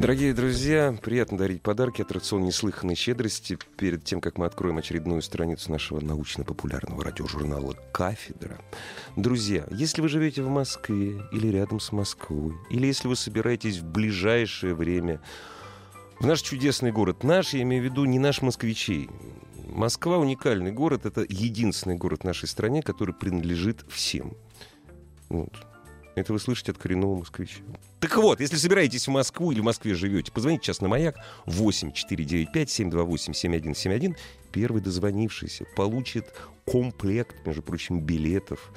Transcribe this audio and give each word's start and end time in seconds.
Дорогие 0.00 0.32
друзья, 0.32 0.96
приятно 1.02 1.36
дарить 1.36 1.60
подарки 1.60 2.02
аттракцион 2.02 2.44
неслыханной 2.44 2.94
щедрости 2.94 3.58
перед 3.76 4.04
тем, 4.04 4.20
как 4.20 4.38
мы 4.38 4.46
откроем 4.46 4.78
очередную 4.78 5.22
страницу 5.22 5.72
нашего 5.72 5.98
научно-популярного 5.98 7.02
радиожурнала 7.02 7.74
«Кафедра». 7.92 8.60
Друзья, 9.16 9.66
если 9.72 10.00
вы 10.00 10.08
живете 10.08 10.42
в 10.42 10.48
Москве 10.48 11.20
или 11.32 11.48
рядом 11.48 11.80
с 11.80 11.90
Москвой, 11.90 12.54
или 12.70 12.86
если 12.86 13.08
вы 13.08 13.16
собираетесь 13.16 13.78
в 13.78 13.86
ближайшее 13.86 14.76
время 14.76 15.20
в 16.20 16.26
наш 16.26 16.42
чудесный 16.42 16.92
город, 16.92 17.24
наш, 17.24 17.52
я 17.52 17.62
имею 17.62 17.82
в 17.82 17.84
виду 17.84 18.04
не 18.04 18.20
наш 18.20 18.40
москвичей, 18.40 19.10
Москва 19.66 20.18
уникальный 20.18 20.70
город, 20.70 21.06
это 21.06 21.26
единственный 21.28 21.96
город 21.96 22.20
в 22.20 22.24
нашей 22.24 22.46
стране, 22.46 22.84
который 22.84 23.16
принадлежит 23.16 23.84
всем. 23.88 24.36
Вот. 25.28 25.52
Это 26.20 26.32
вы 26.32 26.38
слышите 26.38 26.72
от 26.72 26.78
коренного 26.78 27.16
москвича. 27.16 27.60
Так 28.00 28.16
вот, 28.16 28.40
если 28.40 28.56
собираетесь 28.56 29.06
в 29.06 29.10
Москву 29.10 29.52
или 29.52 29.60
в 29.60 29.64
Москве 29.64 29.94
живете, 29.94 30.32
позвоните 30.32 30.64
сейчас 30.64 30.80
на 30.80 30.88
маяк 30.88 31.16
8 31.46 31.92
495 31.92 32.70
728 32.70 33.32
7171. 33.32 34.16
Первый 34.52 34.82
дозвонившийся 34.82 35.64
получит 35.76 36.26
комплект, 36.64 37.46
между 37.46 37.62
прочим, 37.62 38.00
билетов 38.00 38.72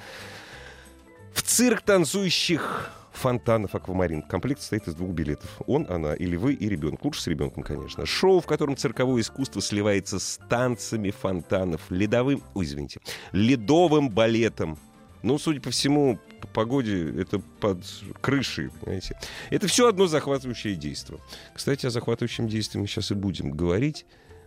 в 1.34 1.42
цирк 1.44 1.82
танцующих 1.82 2.92
фонтанов 3.14 3.76
«Аквамарин». 3.76 4.22
Комплект 4.22 4.62
состоит 4.62 4.88
из 4.88 4.96
двух 4.96 5.12
билетов. 5.12 5.50
Он, 5.68 5.86
она 5.90 6.14
или 6.14 6.36
вы 6.36 6.54
и 6.54 6.70
ребенок. 6.70 7.04
Лучше 7.04 7.22
с 7.22 7.28
ребенком, 7.28 7.64
конечно. 7.64 8.06
Шоу, 8.06 8.40
в 8.40 8.46
котором 8.46 8.76
цирковое 8.78 9.22
искусство 9.22 9.62
сливается 9.62 10.20
с 10.20 10.40
танцами 10.50 11.12
фонтанов, 11.12 11.82
ледовым, 11.90 12.44
ой, 12.54 12.66
извините, 12.66 13.00
ледовым 13.32 14.10
балетом, 14.10 14.78
ну, 15.24 15.38
судя 15.38 15.62
по 15.62 15.70
всему, 15.70 16.20
по 16.42 16.48
погоде 16.48 17.14
это 17.20 17.40
под 17.60 17.86
крышей, 18.22 18.70
понимаете. 18.70 19.18
Это 19.50 19.68
все 19.68 19.88
одно 19.88 20.08
захватывающее 20.08 20.76
действие. 20.76 21.20
Кстати, 21.54 21.86
о 21.86 21.90
захватывающем 21.90 22.48
действии 22.48 22.80
мы 22.80 22.88
сейчас 22.88 23.12
и 23.12 23.16
будем 23.16 23.52
говорить. 23.52 24.06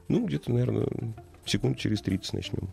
Ну, 0.08 0.26
где-то, 0.26 0.50
наверное, 0.50 0.88
секунд 1.44 1.78
через 1.78 2.02
30 2.02 2.32
начнем. 2.32 2.68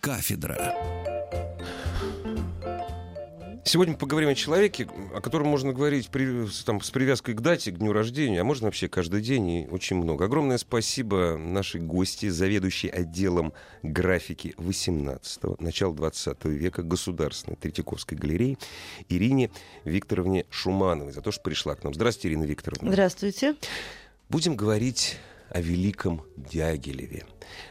Кафедра. 0.00 1.21
Сегодня 3.64 3.92
мы 3.92 3.98
поговорим 3.98 4.28
о 4.28 4.34
человеке, 4.34 4.88
о 5.14 5.20
котором 5.20 5.46
можно 5.46 5.72
говорить 5.72 6.08
при, 6.08 6.48
там, 6.66 6.80
с 6.80 6.90
привязкой 6.90 7.34
к 7.34 7.40
дате, 7.40 7.70
к 7.70 7.78
дню 7.78 7.92
рождения, 7.92 8.40
а 8.40 8.44
можно 8.44 8.66
вообще 8.66 8.88
каждый 8.88 9.22
день 9.22 9.48
и 9.48 9.68
очень 9.70 9.96
много. 9.96 10.24
Огромное 10.24 10.58
спасибо 10.58 11.36
нашей 11.38 11.80
гости, 11.80 12.28
заведующей 12.28 12.88
отделом 12.88 13.52
графики 13.84 14.52
18-го, 14.58 15.56
начала 15.60 15.94
20 15.94 16.44
века 16.46 16.82
Государственной 16.82 17.56
Третьяковской 17.56 18.14
галереи 18.14 18.58
Ирине 19.08 19.52
Викторовне 19.84 20.44
Шумановой 20.50 21.12
за 21.12 21.22
то, 21.22 21.30
что 21.30 21.42
пришла 21.42 21.76
к 21.76 21.84
нам. 21.84 21.94
Здравствуйте, 21.94 22.28
Ирина 22.30 22.44
Викторовна. 22.44 22.90
Здравствуйте. 22.90 23.54
Будем 24.28 24.56
говорить 24.56 25.18
о 25.50 25.60
великом 25.60 26.22
Дягилеве. 26.36 27.26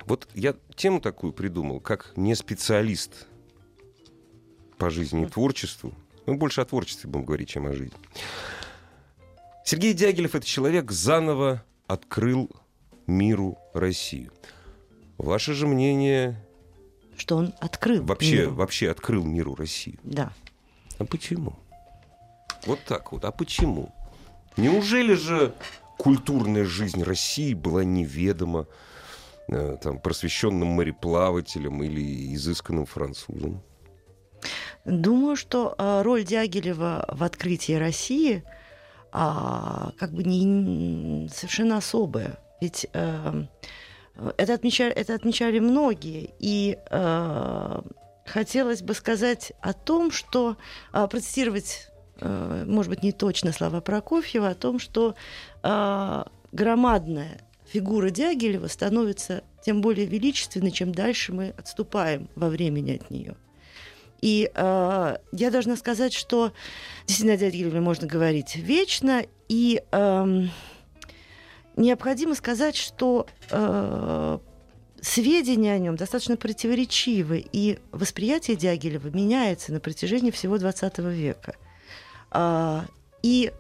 Вот 0.06 0.30
я 0.36 0.56
тему 0.76 1.02
такую 1.02 1.34
придумал, 1.34 1.82
как 1.82 2.14
не 2.16 2.34
специалист 2.36 3.28
по 4.81 4.90
жизни 4.90 5.25
и 5.25 5.25
творчеству. 5.28 5.94
Мы 6.25 6.38
больше 6.38 6.59
о 6.62 6.66
творчестве 6.66 7.08
будем 7.08 7.25
говорить, 7.25 7.50
чем 7.50 7.68
о 7.68 7.74
жизни. 7.74 7.96
Сергей 9.64 9.94
Дягилев— 9.94 10.34
это 10.36 10.44
человек, 10.44 10.90
заново 10.90 11.64
открыл 11.86 12.50
миру 13.06 13.59
Россию. 13.75 14.31
Ваше 15.20 15.53
же 15.53 15.68
мнение... 15.68 16.44
Что 17.16 17.38
он 17.38 17.53
открыл 17.59 18.03
Вообще, 18.03 18.38
миру. 18.38 18.56
вообще 18.56 18.90
открыл 18.90 19.24
миру 19.24 19.53
Россию. 19.53 20.00
Да. 20.02 20.34
А 20.97 21.06
почему? 21.06 21.53
Вот 22.66 22.80
так 22.88 23.12
вот. 23.12 23.24
А 23.24 23.31
почему? 23.31 23.94
Неужели 24.58 25.14
же 25.14 25.53
культурная 26.00 26.66
жизнь 26.66 27.03
России 27.03 27.53
была 27.53 27.84
неведома 27.84 28.66
э, 29.47 29.78
там, 29.80 30.00
просвещенным 30.00 30.70
мореплавателям 30.70 31.84
или 31.84 32.34
изысканным 32.34 32.88
французам? 32.88 33.62
Думаю, 34.86 35.36
что 35.36 35.75
а, 35.78 36.03
роль 36.03 36.24
Дягилева 36.24 37.06
в 37.08 37.24
открытии 37.24 37.74
России 37.74 38.44
а, 39.12 39.92
как 39.97 40.12
бы 40.12 40.24
не 40.24 41.30
совершенно 41.30 41.78
особая. 41.78 42.40
Ведь 42.62 42.88
а, 42.94 43.46
это, 44.38 44.53
отмечали, 44.53 44.91
это 44.91 45.14
отмечали 45.14 45.59
многие. 45.59 46.31
И 46.40 46.78
а, 46.90 47.84
хотелось 48.25 48.81
бы 48.81 48.94
сказать 48.94 49.53
о 49.62 49.74
том, 49.74 50.12
что 50.12 50.58
а, 50.91 51.08
процитировать, 51.08 51.90
а, 52.20 52.66
может 52.66 52.90
быть, 52.90 53.03
не 53.03 53.12
точно 53.12 53.52
слова 53.52 53.81
Прокофьева, 53.81 54.50
о 54.50 54.56
том, 54.56 54.80
что 54.80 55.16
а, 55.62 56.28
громадная 56.52 57.41
фигура 57.66 58.09
Дягилева 58.09 58.68
становится 58.68 59.44
тем 59.64 59.81
более 59.81 60.08
величественной, 60.08 60.72
чем 60.72 60.91
дальше 60.91 61.34
мы 61.34 61.53
отступаем 61.58 62.30
во 62.36 62.50
времени 62.50 62.96
от 62.96 63.12
нее. 63.12 63.36
И 64.22 64.52
э, 64.54 65.18
я 65.32 65.52
должна 65.52 65.76
сказать, 65.76 66.14
что 66.14 66.54
действительно 67.08 67.34
о 67.34 67.38
Дягилеве 67.38 67.82
можно 67.82 68.08
говорить 68.08 68.56
вечно, 68.56 69.26
и 69.50 69.82
э, 69.92 70.44
необходимо 71.76 72.36
сказать, 72.36 72.76
что 72.76 73.26
э, 73.50 74.40
сведения 75.02 75.74
о 75.74 75.80
нем 75.80 75.96
достаточно 75.96 76.38
противоречивы, 76.38 77.44
и 77.52 77.80
восприятие 77.92 78.58
Дягилева 78.58 79.08
меняется 79.08 79.74
на 79.74 79.80
протяжении 79.80 80.30
всего 80.30 80.58
XX 80.58 81.12
века. 81.12 81.56
Э, 82.32 82.82
и 83.24 83.52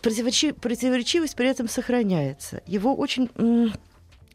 противоречивость 0.00 1.36
при 1.36 1.48
этом 1.48 1.68
сохраняется. 1.68 2.62
Его 2.66 2.94
очень 2.96 3.30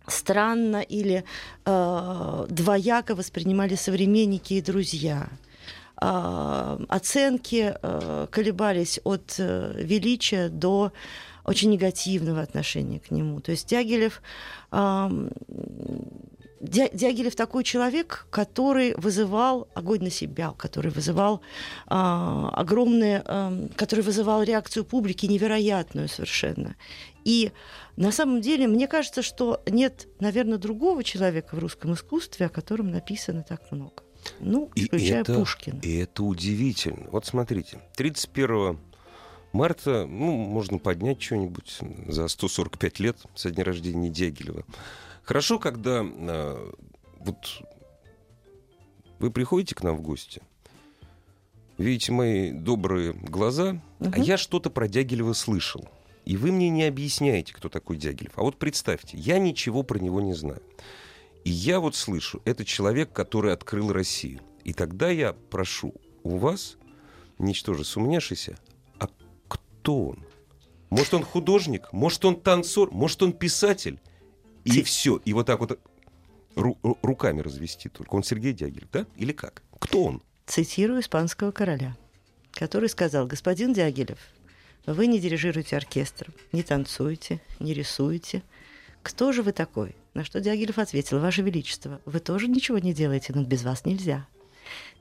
странно 0.08 0.82
или 0.82 1.26
э, 1.66 2.46
двояко 2.50 3.16
воспринимали 3.16 3.76
современники 3.76 4.54
и 4.54 4.62
друзья. 4.62 5.28
Э, 6.02 6.78
оценки 6.90 7.76
э, 7.82 8.28
колебались 8.30 9.00
от 9.04 9.36
э, 9.40 9.74
величия 9.78 10.50
до 10.50 10.92
очень 11.44 11.72
негативного 11.72 12.42
отношения 12.42 13.00
к 13.00 13.10
нему. 13.10 13.40
То 13.40 13.52
есть 13.52 13.68
Дягилев 13.70 14.22
э, 14.72 15.10
Дягилев 16.60 17.36
такой 17.36 17.64
человек, 17.64 18.28
который 18.32 18.96
вызывал 18.96 19.68
огонь 19.76 20.04
на 20.04 20.10
себя, 20.10 20.54
который 20.58 20.92
вызывал 20.92 21.38
э, 21.38 21.40
огромные, 21.90 23.24
э, 23.26 23.68
который 23.76 24.04
вызывал 24.04 24.44
реакцию 24.44 24.84
публики 24.84 25.26
невероятную 25.26 26.10
совершенно. 26.10 26.76
И 27.24 27.52
на 27.96 28.12
самом 28.12 28.42
деле, 28.42 28.68
мне 28.68 28.88
кажется, 28.88 29.22
что 29.22 29.62
нет, 29.68 30.08
наверное, 30.20 30.58
другого 30.58 31.04
человека 31.04 31.56
в 31.56 31.60
русском 31.60 31.94
искусстве, 31.94 32.48
о 32.48 32.50
котором 32.50 32.92
написано 32.92 33.44
так 33.48 33.72
много. 33.72 34.07
Ну, 34.40 34.70
включая 34.70 35.20
и 35.20 35.22
это, 35.22 35.34
Пушкина. 35.36 35.80
И 35.82 35.98
это 35.98 36.24
удивительно. 36.24 37.08
Вот 37.12 37.26
смотрите, 37.26 37.80
31 37.96 38.80
марта, 39.54 40.06
ну, 40.06 40.32
можно 40.32 40.78
поднять 40.78 41.22
что-нибудь 41.22 41.80
за 42.08 42.28
145 42.28 43.00
лет 43.00 43.18
со 43.36 43.52
дня 43.52 43.64
рождения 43.64 44.10
Дягилева. 44.10 44.64
Хорошо, 45.24 45.60
когда 45.60 46.06
э, 46.06 46.72
вот 47.20 47.38
вы 49.20 49.32
приходите 49.32 49.76
к 49.76 49.84
нам 49.84 49.98
в 49.98 50.02
гости, 50.02 50.42
видите 51.78 52.12
мои 52.12 52.52
добрые 52.52 53.14
глаза, 53.14 53.82
угу. 54.00 54.12
а 54.14 54.20
я 54.20 54.38
что-то 54.38 54.70
про 54.70 54.88
Дягилева 54.88 55.34
слышал. 55.34 55.88
И 56.26 56.36
вы 56.36 56.52
мне 56.52 56.70
не 56.70 56.84
объясняете, 56.84 57.54
кто 57.54 57.70
такой 57.70 57.98
Дягилев. 57.98 58.34
А 58.36 58.42
вот 58.42 58.58
представьте, 58.58 59.18
я 59.18 59.40
ничего 59.40 59.84
про 59.84 59.98
него 59.98 60.20
не 60.20 60.34
знаю. 60.34 60.62
И 61.48 61.50
я 61.50 61.80
вот 61.80 61.96
слышу, 61.96 62.42
это 62.44 62.66
человек, 62.66 63.14
который 63.14 63.54
открыл 63.54 63.94
Россию. 63.94 64.42
И 64.66 64.74
тогда 64.74 65.10
я 65.10 65.32
прошу 65.32 65.94
у 66.24 66.36
вас, 66.36 66.76
ничтоже 67.40 67.86
сумняшися, 67.86 68.58
а 69.00 69.08
кто 69.48 70.08
он? 70.08 70.26
Может, 70.90 71.14
он 71.14 71.24
художник? 71.24 71.94
Может, 71.94 72.26
он 72.26 72.42
танцор? 72.42 72.92
Может, 72.92 73.24
он 73.24 73.32
писатель? 73.32 74.02
И 74.66 74.84
все. 74.84 75.22
И 75.24 75.32
вот 75.32 75.46
так 75.46 75.62
вот 75.62 75.80
ру- 76.58 76.98
руками 77.02 77.40
развести 77.40 77.88
только. 77.88 78.14
Он 78.16 78.24
Сергей 78.24 78.52
Дягилев, 78.52 78.90
да? 78.92 79.06
Или 79.16 79.32
как? 79.32 79.64
Кто 79.80 80.04
он? 80.04 80.22
Цитирую 80.48 81.00
испанского 81.00 81.52
короля, 81.52 81.96
который 82.52 82.90
сказал, 82.90 83.26
господин 83.26 83.72
Дягилев, 83.72 84.20
вы 84.86 85.08
не 85.08 85.18
дирижируете 85.18 85.78
оркестром, 85.78 86.34
не 86.52 86.64
танцуете, 86.64 87.40
не 87.62 87.74
рисуете. 87.74 88.44
Кто 89.02 89.32
же 89.32 89.44
вы 89.44 89.54
такой? 89.54 89.96
На 90.18 90.24
что 90.24 90.40
Дягилев 90.40 90.80
ответил, 90.80 91.20
Ваше 91.20 91.44
Величество, 91.44 92.02
вы 92.06 92.20
тоже 92.20 92.48
ничего 92.48 92.80
не 92.80 92.92
делаете, 92.92 93.34
но 93.36 93.44
без 93.44 93.62
вас 93.62 93.86
нельзя. 93.86 94.26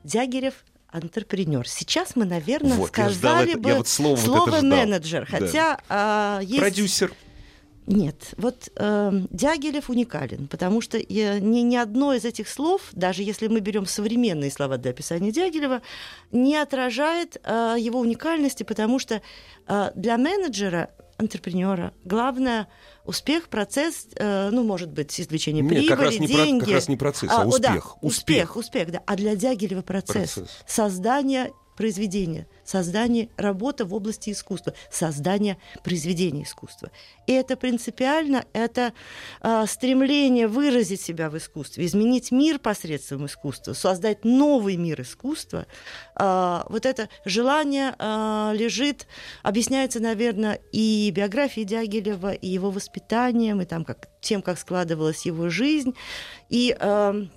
Дягилев 0.03 0.53
антрепренер. 0.91 1.67
Сейчас 1.67 2.15
мы, 2.15 2.25
наверное, 2.25 2.77
Вот, 2.77 2.95
я 2.95 3.09
сказали 3.09 3.15
ждал 3.15 3.43
это- 3.43 3.57
бы 3.57 3.69
я 3.71 3.75
вот 3.77 3.87
слово 3.87 4.15
вот 4.15 4.23
слово 4.23 4.47
это 4.49 4.57
ждал. 4.59 4.77
менеджер. 4.77 5.27
Да. 5.31 5.39
Хотя 5.39 5.79
а, 5.89 6.39
есть... 6.43 6.59
Продюсер. 6.59 7.11
Нет, 7.87 8.33
вот 8.37 8.69
э, 8.75 9.11
Дягилев 9.31 9.89
уникален, 9.89 10.47
потому 10.49 10.81
что 10.81 10.97
э, 10.97 11.03
ни, 11.39 11.59
ни 11.61 11.75
одно 11.77 12.13
из 12.13 12.25
этих 12.25 12.49
слов, 12.49 12.81
даже 12.91 13.23
если 13.23 13.47
мы 13.47 13.61
берем 13.61 13.85
современные 13.85 14.51
слова 14.51 14.77
для 14.77 14.91
описания 14.91 15.31
Дягилева, 15.31 15.81
не 16.33 16.57
отражает 16.57 17.37
э, 17.45 17.75
его 17.79 17.99
уникальности, 18.01 18.63
потому 18.63 18.99
что 18.99 19.21
э, 19.67 19.91
для 19.95 20.17
менеджера, 20.17 20.89
антрепренера, 21.17 21.93
главное 22.03 22.67
успех, 23.05 23.47
процесс, 23.47 24.07
э, 24.15 24.49
ну, 24.51 24.63
может 24.65 24.91
быть, 24.91 25.17
извлечение 25.19 25.63
Нет, 25.63 25.69
прибыли, 25.69 25.87
как 25.87 26.01
раз, 26.01 26.19
не 26.19 26.27
про- 26.27 26.35
деньги. 26.43 26.59
как 26.65 26.73
раз 26.73 26.87
не 26.89 26.97
процесс, 26.97 27.29
а, 27.31 27.43
о, 27.43 27.57
да, 27.57 27.69
успех. 27.69 28.03
успех, 28.03 28.55
успех, 28.57 28.91
да. 28.91 29.01
А 29.05 29.15
для 29.15 29.37
Дягилева 29.37 29.81
процесс, 29.81 30.33
Процесс. 30.33 30.49
создание 30.67 31.53
произведения, 31.77 32.47
создание 32.65 33.29
работы 33.37 33.85
в 33.85 33.93
области 33.93 34.31
искусства, 34.31 34.73
создание 34.91 35.57
произведения 35.83 36.43
искусства. 36.43 36.91
И 37.27 37.31
это 37.31 37.55
принципиально, 37.55 38.43
это 38.51 38.93
а, 39.39 39.65
стремление 39.67 40.47
выразить 40.47 40.99
себя 40.99 41.29
в 41.29 41.37
искусстве, 41.37 41.85
изменить 41.85 42.31
мир 42.31 42.59
посредством 42.59 43.27
искусства, 43.27 43.73
создать 43.73 44.25
новый 44.25 44.75
мир 44.75 45.01
искусства. 45.01 45.67
А, 46.15 46.65
вот 46.69 46.85
это 46.85 47.07
желание 47.23 47.95
а, 47.99 48.51
лежит, 48.53 49.07
объясняется, 49.43 50.01
наверное, 50.01 50.59
и 50.71 51.11
биографией 51.15 51.65
Дягилева, 51.65 52.33
и 52.33 52.47
его 52.47 52.71
воспитанием, 52.71 53.61
и 53.61 53.65
там, 53.65 53.85
как, 53.85 54.09
тем, 54.19 54.41
как 54.41 54.57
складывалась 54.57 55.25
его 55.25 55.49
жизнь. 55.49 55.93
И 56.49 56.75
ам, 56.79 57.29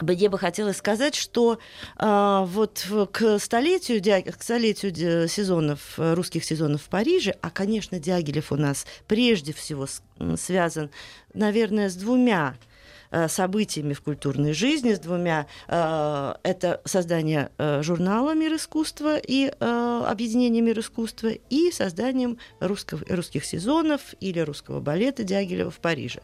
мне 0.00 0.28
бы 0.28 0.38
хотелось 0.38 0.78
сказать, 0.78 1.14
что 1.14 1.58
а, 1.96 2.44
вот 2.46 2.86
к 3.12 3.38
столетию, 3.38 4.02
к 4.32 4.42
столетию 4.42 5.28
сезонов, 5.28 5.98
э, 5.98 6.14
русских 6.14 6.44
сезонов 6.44 6.82
в 6.82 6.88
Париже, 6.88 7.36
а, 7.42 7.50
конечно, 7.50 7.98
Дягилев 8.00 8.50
у 8.50 8.56
нас 8.56 8.86
прежде 9.06 9.52
всего 9.52 9.86
связан, 10.36 10.90
наверное, 11.32 11.88
с 11.88 11.94
двумя 11.94 12.56
э, 13.10 13.28
событиями 13.28 13.92
в 13.92 14.00
культурной 14.00 14.52
жизни, 14.52 14.94
с 14.94 14.98
двумя. 14.98 15.46
э, 15.68 16.34
Это 16.42 16.80
создание 16.84 17.50
э, 17.58 17.82
журнала 17.82 18.34
«Мир 18.34 18.54
искусства» 18.56 19.16
и 19.16 19.52
э, 19.58 20.02
объединение 20.06 20.62
«Мир 20.62 20.80
искусства» 20.80 21.28
и 21.28 21.70
созданием 21.70 22.38
русского, 22.58 23.02
русских 23.08 23.44
сезонов 23.44 24.14
или 24.20 24.40
русского 24.40 24.80
балета 24.80 25.22
Дягилева 25.22 25.70
в 25.70 25.78
Париже. 25.78 26.20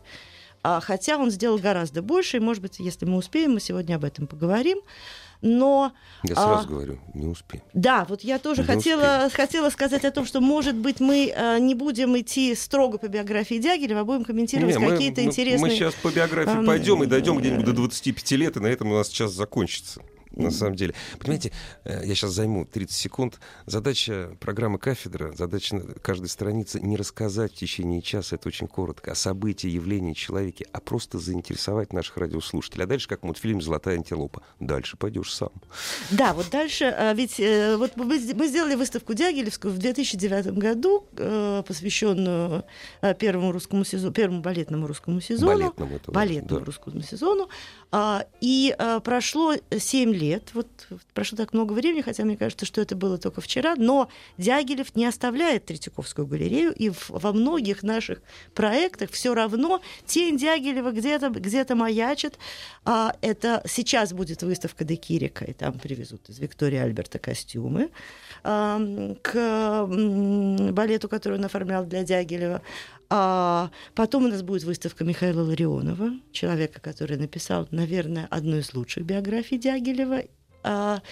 А, 0.63 0.81
хотя 0.81 1.17
он 1.17 1.31
сделал 1.31 1.59
гораздо 1.59 2.03
больше, 2.03 2.37
и, 2.37 2.41
может 2.41 2.63
быть, 2.63 2.79
если 2.79 3.07
мы 3.07 3.17
успеем, 3.17 3.53
мы 3.53 3.61
сегодня 3.61 3.97
об 3.97 4.05
этом 4.05 4.27
поговорим. 4.27 4.79
Но 5.43 5.93
Я 6.23 6.35
А, 6.37 6.43
сразу 6.43 6.69
говорю, 6.69 6.99
не 7.15 7.27
успеем. 7.27 7.65
да, 7.73 8.05
вот 8.07 8.21
я 8.21 8.39
тоже 8.39 8.61
Не 8.61 8.67
хотела, 8.67 9.31
хотела 9.33 9.71
сказать 9.71 10.05
о 10.05 10.11
том, 10.11 10.27
что, 10.27 10.43
может 10.43 10.75
быть, 10.75 11.01
мы 11.01 11.33
э, 11.35 11.59
не 11.61 11.75
будем 11.75 12.19
идти 12.19 12.55
строго 12.55 12.99
по 12.99 13.09
биографии 13.09 13.55
Дягилева, 13.55 14.01
а 14.01 14.05
будем 14.05 14.25
комментировать 14.25 14.77
Не, 14.77 14.87
какие-то 14.87 15.23
мы, 15.23 15.29
интересные... 15.29 15.61
Мы 15.61 15.71
сейчас 15.71 15.95
по 15.95 16.11
биографии 16.11 16.59
эм, 16.59 16.67
пойдем 16.67 17.03
и 17.03 17.07
дойдем 17.07 17.39
где-нибудь 17.39 17.65
до 17.65 17.73
25 17.73 18.31
лет, 18.33 18.57
и 18.59 18.61
на 18.61 18.67
этом 18.67 18.93
у 18.93 18.95
нас 18.97 19.09
час 19.09 19.33
закончится. 19.33 20.03
На 20.45 20.51
самом 20.51 20.77
деле. 20.77 20.95
Понимаете, 21.19 21.53
э, 21.85 22.03
я 22.05 22.15
сейчас 22.15 22.31
займу 22.33 22.65
30 22.65 22.97
секунд. 22.97 23.41
Задача 23.67 24.37
программы 24.41 24.79
«Кафедра», 24.79 25.33
задача 25.37 25.81
каждой 26.03 26.29
страницы 26.29 26.81
не 26.81 26.97
рассказать 26.97 27.53
в 27.53 27.57
течение 27.57 28.03
часа, 28.03 28.37
это 28.37 28.49
очень 28.49 28.69
коротко, 28.69 29.13
о 29.13 29.15
событии, 29.15 29.69
явлении, 29.69 30.15
человеке, 30.15 30.67
а 30.73 30.81
просто 30.81 31.19
заинтересовать 31.19 31.93
наших 31.93 32.17
радиослушателей. 32.17 32.85
А 32.85 32.87
дальше 32.87 33.09
как 33.09 33.23
мультфильм 33.23 33.61
«Золотая 33.61 33.97
антилопа». 33.97 34.43
Дальше 34.59 34.97
пойдешь 34.97 35.33
сам. 35.33 35.51
Да, 36.11 36.33
вот 36.33 36.49
дальше, 36.51 36.85
э, 36.85 37.15
ведь 37.15 37.39
э, 37.39 37.77
вот 37.77 37.97
мы 37.97 38.19
сделали 38.19 38.75
выставку 38.75 39.15
Дягилевскую 39.15 39.75
в 39.75 39.79
2009 39.79 40.47
году, 40.59 41.07
посвященную 41.67 42.65
первому 43.19 43.53
русскому 43.53 43.85
сезону, 43.85 44.13
первому 44.13 44.41
балетному 44.41 44.87
русскому 44.87 45.21
сезону. 45.21 45.53
Балетному 45.53 45.97
это 45.97 46.13
балетному 46.13 46.61
да. 46.61 46.67
русскому 46.67 47.03
сезону. 47.03 47.49
А, 47.93 48.25
И 48.41 48.75
прошло 49.05 49.55
7 49.77 50.13
лет, 50.13 50.30
вот 50.55 50.69
прошло 51.15 51.37
так 51.37 51.53
много 51.53 51.73
времени, 51.73 52.03
хотя 52.03 52.25
мне 52.25 52.37
кажется, 52.37 52.67
что 52.67 52.81
это 52.81 52.97
было 52.97 53.19
только 53.19 53.41
вчера, 53.41 53.75
но 53.77 54.09
Дягилев 54.39 54.95
не 54.97 55.07
оставляет 55.07 55.65
Третьяковскую 55.65 56.27
галерею, 56.27 56.73
и 56.73 56.91
во 57.09 57.33
многих 57.33 57.83
наших 57.83 58.21
проектах 58.55 59.11
все 59.11 59.35
равно 59.35 59.81
тень 60.07 60.37
Дягилева 60.37 60.91
где-то 60.91 61.31
где 61.31 61.65
маячит. 61.75 62.39
А, 62.85 63.15
Это 63.21 63.63
сейчас 63.67 64.13
будет 64.13 64.43
выставка 64.43 64.85
Декирика, 64.85 65.45
и 65.45 65.53
там 65.53 65.79
привезут 65.79 66.29
из 66.29 66.39
Виктории 66.39 66.79
Альберта 66.79 67.19
костюмы 67.19 67.91
к 68.43 69.87
балету, 69.87 71.09
который 71.09 71.39
он 71.39 71.45
оформлял 71.45 71.85
для 71.85 72.03
Дягилева. 72.05 72.63
А 73.13 73.71
потом 73.97 74.27
у 74.27 74.29
нас 74.29 74.43
будет 74.43 74.63
выставка 74.63 75.03
Михаила 75.03 75.43
Ларионова, 75.43 76.13
человека, 76.31 76.81
который 76.81 77.17
написал, 77.17 77.67
наверное, 77.73 78.29
одну 78.31 78.59
из 78.59 78.73
лучших 78.73 79.05
биографий 79.05 79.59
Дягилева. 79.59 80.23
А, 80.63 81.03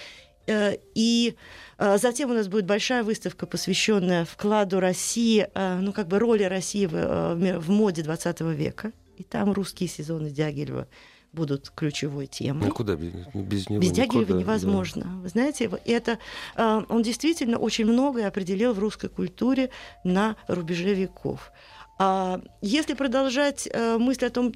э, 0.47 0.77
и 0.95 1.35
а, 1.77 1.97
затем 1.97 2.31
у 2.31 2.33
нас 2.33 2.47
будет 2.47 2.65
большая 2.65 3.03
выставка, 3.03 3.45
посвященная 3.45 4.23
вкладу 4.23 4.79
России, 4.79 5.45
а, 5.53 5.81
ну 5.81 5.91
как 5.91 6.07
бы 6.07 6.19
роли 6.19 6.43
России 6.43 6.85
в, 6.85 6.95
э, 6.95 7.59
в 7.59 7.69
моде 7.69 8.01
20 8.01 8.41
века. 8.41 8.93
И 9.17 9.23
там 9.23 9.51
русские 9.51 9.89
сезоны 9.89 10.29
Дягилева 10.29 10.87
будут 11.33 11.69
ключевой 11.69 12.27
темой. 12.27 12.67
Ну 12.67 12.73
куда 12.73 12.95
без, 12.95 13.11
без 13.33 13.69
него? 13.69 13.81
Без 13.81 13.91
Дягилева 13.91 14.21
никуда, 14.21 14.33
да. 14.35 14.39
невозможно. 14.39 15.19
Вы 15.21 15.27
знаете, 15.29 15.69
это, 15.85 16.17
э, 16.55 16.81
он 16.87 17.03
действительно 17.03 17.57
очень 17.57 17.85
многое 17.85 18.27
определил 18.27 18.73
в 18.73 18.79
русской 18.79 19.09
культуре 19.09 19.69
на 20.03 20.37
рубеже 20.47 20.93
веков. 20.93 21.51
А 21.99 22.39
если 22.61 22.93
продолжать 22.93 23.67
э, 23.71 23.97
мысль 23.97 24.25
о 24.25 24.29
том, 24.29 24.53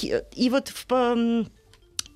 и 0.00 0.50
вот 0.50 0.68
в, 0.68 1.46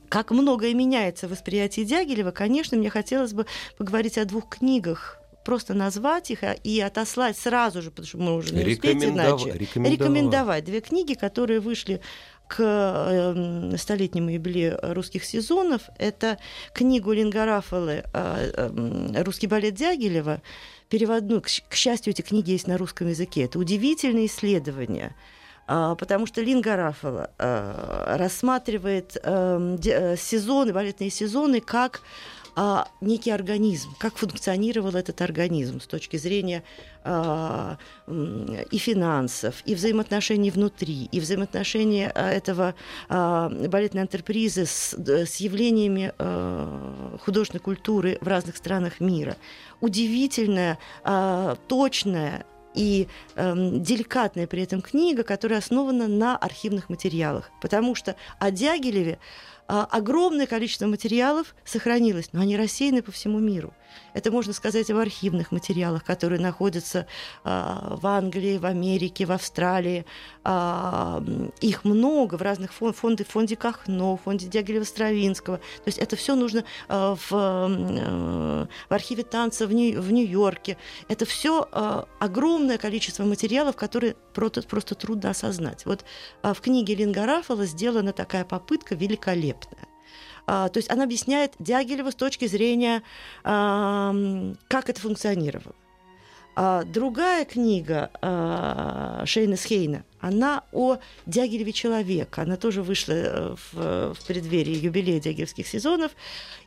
как 0.08 0.30
многое 0.30 0.72
меняется 0.72 1.28
в 1.28 1.32
восприятии 1.32 1.82
Дягилева, 1.82 2.30
конечно, 2.30 2.78
мне 2.78 2.88
хотелось 2.88 3.34
бы 3.34 3.44
поговорить 3.76 4.16
о 4.16 4.24
двух 4.24 4.48
книгах, 4.48 5.18
просто 5.44 5.74
назвать 5.74 6.30
их 6.30 6.42
а, 6.42 6.52
и 6.52 6.80
отослать 6.80 7.36
сразу 7.36 7.82
же, 7.82 7.90
потому 7.90 8.08
что 8.08 8.16
мы 8.16 8.36
уже 8.36 8.54
не 8.54 8.72
успеем 8.72 9.04
иначе. 9.04 9.52
рекомендовать. 9.52 10.00
Рекомендовать 10.00 10.64
две 10.64 10.80
книги, 10.80 11.12
которые 11.12 11.60
вышли 11.60 12.00
к 12.48 12.56
э, 12.58 13.76
столетнему 13.76 14.30
юбилею 14.30 14.78
русских 14.94 15.24
сезонов. 15.24 15.82
Это 15.98 16.38
книгу 16.72 17.12
Лингарафалы 17.12 18.04
«Русский 19.24 19.46
балет 19.46 19.74
Дягилева», 19.74 20.40
переводную. 20.88 21.42
К, 21.42 21.74
счастью, 21.74 22.12
эти 22.12 22.22
книги 22.22 22.50
есть 22.50 22.66
на 22.66 22.78
русском 22.78 23.08
языке. 23.08 23.44
Это 23.44 23.58
удивительное 23.58 24.26
исследование. 24.26 25.14
а, 25.66 25.94
Потому 25.94 26.26
что 26.26 26.40
Линга 26.40 26.76
Рафала 26.76 27.30
а, 27.38 28.16
рассматривает 28.18 29.16
эм, 29.22 29.76
э, 29.84 30.16
сезоны, 30.16 30.72
балетные 30.72 31.10
сезоны, 31.10 31.60
как 31.60 32.02
а, 32.56 32.88
некий 33.00 33.30
организм, 33.30 33.94
как 33.98 34.16
функционировал 34.16 34.94
этот 34.94 35.20
организм 35.20 35.80
с 35.80 35.86
точки 35.86 36.16
зрения 36.16 36.62
а, 37.02 37.78
и 38.06 38.78
финансов, 38.78 39.62
и 39.64 39.74
взаимоотношений 39.74 40.50
внутри, 40.50 41.08
и 41.10 41.20
взаимоотношения 41.20 42.12
а, 42.14 42.30
этого 42.30 42.74
а, 43.08 43.48
балетной 43.48 44.02
антрепризы 44.02 44.66
с, 44.66 44.94
с 44.94 45.36
явлениями 45.36 46.12
а, 46.18 47.16
художественной 47.20 47.62
культуры 47.62 48.18
в 48.20 48.28
разных 48.28 48.56
странах 48.56 49.00
мира. 49.00 49.36
Удивительная, 49.80 50.78
а, 51.02 51.56
точная 51.68 52.44
и 52.74 53.08
эм, 53.36 53.82
деликатная 53.82 54.46
при 54.46 54.62
этом 54.62 54.82
книга, 54.82 55.22
которая 55.22 55.60
основана 55.60 56.08
на 56.08 56.36
архивных 56.36 56.88
материалах. 56.88 57.50
Потому 57.60 57.94
что 57.94 58.16
о 58.38 58.50
Дягилеве 58.50 59.18
огромное 59.66 60.46
количество 60.46 60.86
материалов 60.86 61.54
сохранилось, 61.64 62.30
но 62.32 62.40
они 62.42 62.56
рассеяны 62.56 63.02
по 63.02 63.12
всему 63.12 63.38
миру. 63.38 63.74
Это 64.12 64.30
можно 64.30 64.52
сказать 64.52 64.90
об 64.90 64.98
архивных 64.98 65.52
материалах, 65.52 66.04
которые 66.04 66.40
находятся 66.40 67.06
а, 67.42 67.96
в 68.00 68.06
Англии, 68.06 68.58
в 68.58 68.66
Америке, 68.66 69.26
в 69.26 69.32
Австралии. 69.32 70.04
М, 70.44 71.52
их 71.60 71.84
много 71.84 72.36
в 72.36 72.42
разных 72.42 72.72
фон- 72.72 72.92
фонде, 72.92 73.24
в 73.24 73.28
фонде 73.28 73.56
Кахно, 73.56 74.16
в 74.16 74.20
фонде 74.22 74.46
Дягилева-Стравинского. 74.46 75.56
То 75.56 75.86
есть 75.86 75.98
это 75.98 76.16
все 76.16 76.34
нужно 76.34 76.64
а, 76.88 77.14
в, 77.14 77.32
э, 77.32 78.66
в 78.88 78.92
архиве 78.92 79.22
танца 79.22 79.66
в, 79.66 79.72
Нью- 79.72 80.00
в 80.00 80.12
Нью-Йорке. 80.12 80.76
Это 81.08 81.24
все 81.24 81.68
огромное 82.18 82.78
количество 82.78 83.24
материалов, 83.24 83.76
которые 83.76 84.16
просто, 84.34 84.62
просто 84.62 84.94
трудно 84.94 85.30
осознать. 85.30 85.86
Вот 85.86 86.04
а, 86.42 86.54
в 86.54 86.60
книге 86.60 86.94
Линга 86.94 87.26
Рафала 87.26 87.66
сделана 87.66 88.12
такая 88.12 88.44
попытка 88.44 88.94
великолепная. 88.94 89.88
А, 90.46 90.68
то 90.68 90.78
есть 90.78 90.90
она 90.90 91.04
объясняет 91.04 91.54
Дягилева 91.58 92.10
с 92.10 92.14
точки 92.14 92.46
зрения, 92.46 93.02
как 93.42 94.88
это 94.88 95.00
функционировало. 95.00 95.74
А 96.56 96.84
другая 96.84 97.44
книга 97.44 98.10
э, 98.22 99.24
Шейна 99.26 99.56
Схейна, 99.56 100.04
она 100.24 100.62
о 100.72 100.96
Дягилеве 101.26 101.72
человека. 101.72 102.42
Она 102.42 102.56
тоже 102.56 102.82
вышла 102.82 103.12
э, 103.12 103.54
в, 103.72 104.14
в 104.14 104.26
преддверии 104.26 104.74
юбилея 104.74 105.20
Дягилевских 105.20 105.66
сезонов. 105.66 106.12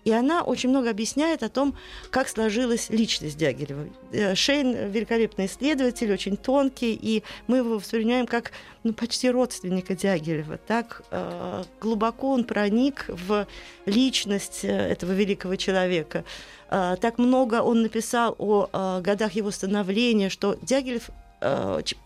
И 0.03 0.11
она 0.11 0.43
очень 0.43 0.69
много 0.69 0.91
объясняет 0.91 1.41
о 1.41 1.49
том, 1.49 1.75
как 2.11 2.29
сложилась 2.29 2.89
личность 2.91 3.37
Дягилева. 3.37 3.89
Э, 4.11 4.35
Шейн 4.35 4.91
великолепный 4.91 5.47
исследователь, 5.47 6.13
очень 6.13 6.37
тонкий, 6.37 6.93
и 6.93 7.23
мы 7.47 7.57
его 7.57 7.79
воспринимаем 7.79 8.27
как 8.27 8.51
ну, 8.83 8.93
почти 8.93 9.31
родственника 9.31 9.95
Дягилева. 9.95 10.59
Так 10.59 11.01
э, 11.09 11.63
глубоко 11.81 12.33
он 12.33 12.43
проник 12.43 13.05
в 13.07 13.47
личность 13.87 14.59
э, 14.63 14.69
этого 14.69 15.13
великого 15.13 15.55
человека. 15.55 16.23
Э, 16.69 16.95
так 17.01 17.17
много 17.17 17.63
он 17.63 17.81
написал 17.81 18.35
о 18.37 18.69
э, 18.71 19.01
годах 19.01 19.31
его 19.31 19.49
становления, 19.49 20.29
что 20.29 20.57
Дягилев 20.61 21.09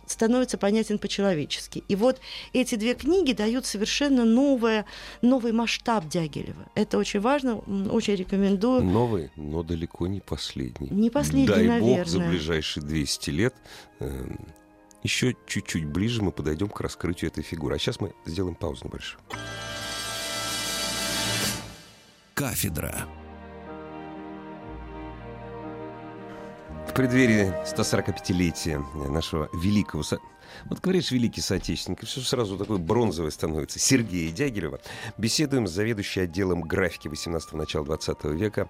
становится 0.06 0.58
понятен 0.58 1.00
по-человечески. 1.00 1.84
И 1.88 1.96
вот 1.96 2.20
эти 2.54 2.76
две 2.76 2.94
книги 2.96 3.34
дают 3.34 3.66
совершенно 3.66 4.26
новое, 4.26 4.86
новый 5.22 5.52
масштаб 5.52 6.08
Дягилева. 6.08 6.70
Это 6.76 6.98
очень 6.98 7.20
важно, 7.20 7.58
очень 7.58 8.16
рекомендую. 8.16 8.84
Новый, 8.84 9.32
но 9.36 9.64
далеко 9.64 10.08
не 10.08 10.20
последний. 10.20 10.90
Не 10.90 11.10
последний, 11.10 11.48
Дай 11.48 11.68
наверное. 11.68 11.98
бог, 12.00 12.08
за 12.08 12.20
ближайшие 12.20 12.84
200 12.84 13.30
лет 13.30 13.56
э, 14.00 14.26
еще 15.04 15.36
чуть-чуть 15.48 15.86
ближе 15.86 16.22
мы 16.22 16.32
подойдем 16.32 16.70
к 16.70 16.80
раскрытию 16.82 17.32
этой 17.32 17.44
фигуры. 17.44 17.76
А 17.76 17.80
сейчас 17.80 18.00
мы 18.00 18.14
сделаем 18.26 18.56
паузу 18.56 18.86
небольшую. 18.86 19.22
Кафедра. 22.34 23.08
В 26.92 26.94
преддверии 26.94 27.54
145-летия 27.66 28.84
нашего 29.10 29.50
великого... 29.54 30.04
со- 30.04 30.20
Вот 30.66 30.82
говоришь, 30.82 31.12
великий 31.12 31.40
соотечественник, 31.40 32.04
и 32.04 32.06
все 32.06 32.20
сразу 32.20 32.58
такое 32.58 32.80
бронзовое 32.80 33.32
становится. 33.32 33.80
Сергея 33.80 34.30
Дягилева. 34.30 34.82
Беседуем 35.18 35.68
с 35.68 35.72
заведующей 35.72 36.24
отделом 36.24 36.64
графики 36.64 37.08
18-го 37.08 37.58
начала 37.58 37.86
20 37.86 38.26
века 38.26 38.70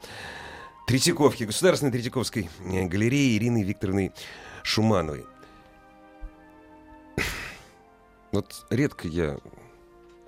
Третьяковки, 0.85 1.45
Государственной 1.45 1.91
Третьяковской 1.91 2.47
э, 2.63 2.85
галереи 2.85 3.35
Ириной 3.37 3.63
Викторовной 3.63 4.11
Шумановой. 4.61 5.25
Вот 8.31 8.67
редко 8.69 9.07
я 9.07 9.39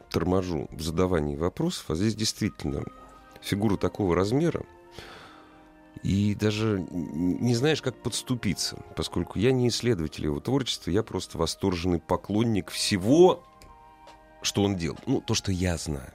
торможу 0.09 0.67
в 0.71 0.81
задавании 0.81 1.35
вопросов, 1.35 1.91
а 1.91 1.95
здесь 1.95 2.15
действительно 2.15 2.83
фигура 3.39 3.77
такого 3.77 4.15
размера, 4.15 4.65
и 6.03 6.35
даже 6.35 6.85
не 6.91 7.55
знаешь, 7.55 7.81
как 7.81 7.95
подступиться, 7.95 8.77
поскольку 8.95 9.39
я 9.39 9.51
не 9.53 9.69
исследователь 9.69 10.25
его 10.25 10.39
творчества, 10.41 10.91
я 10.91 11.01
просто 11.01 11.37
восторженный 11.37 11.99
поклонник 11.99 12.69
всего, 12.69 13.43
что 14.41 14.63
он 14.63 14.75
делал. 14.75 14.97
Ну, 15.05 15.21
то, 15.21 15.33
что 15.33 15.51
я 15.51 15.77
знаю. 15.77 16.13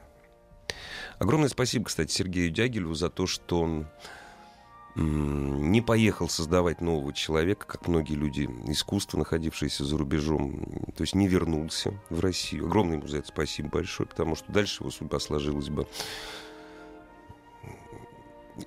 Огромное 1.18 1.48
спасибо, 1.48 1.86
кстати, 1.86 2.12
Сергею 2.12 2.50
Дягилеву 2.50 2.94
за 2.94 3.08
то, 3.08 3.26
что 3.26 3.62
он 3.62 3.86
не 4.94 5.80
поехал 5.80 6.28
создавать 6.28 6.80
нового 6.80 7.12
человека, 7.12 7.66
как 7.66 7.86
многие 7.86 8.14
люди 8.14 8.48
искусства, 8.66 9.18
находившиеся 9.18 9.84
за 9.84 9.96
рубежом, 9.96 10.92
то 10.96 11.02
есть 11.02 11.14
не 11.14 11.28
вернулся 11.28 11.94
в 12.10 12.20
Россию. 12.20 12.66
Огромное 12.66 12.96
ему 12.96 13.06
за 13.06 13.18
это 13.18 13.28
спасибо 13.28 13.68
большое, 13.68 14.08
потому 14.08 14.34
что 14.34 14.50
дальше 14.50 14.82
его 14.82 14.90
судьба 14.90 15.20
сложилась 15.20 15.68
бы 15.68 15.86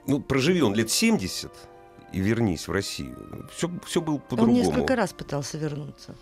ну, 0.07 0.19
проживи 0.19 0.62
он 0.62 0.74
лет 0.75 0.89
70 0.89 1.51
и 2.12 2.19
вернись 2.19 2.67
в 2.67 2.71
Россию. 2.71 3.48
Все, 3.55 3.69
все 3.86 4.01
было 4.01 4.15
Он 4.15 4.21
по-другому. 4.21 4.57
несколько 4.57 4.95
раз 4.95 5.13
пытался 5.13 5.57
вернуться. 5.57 6.15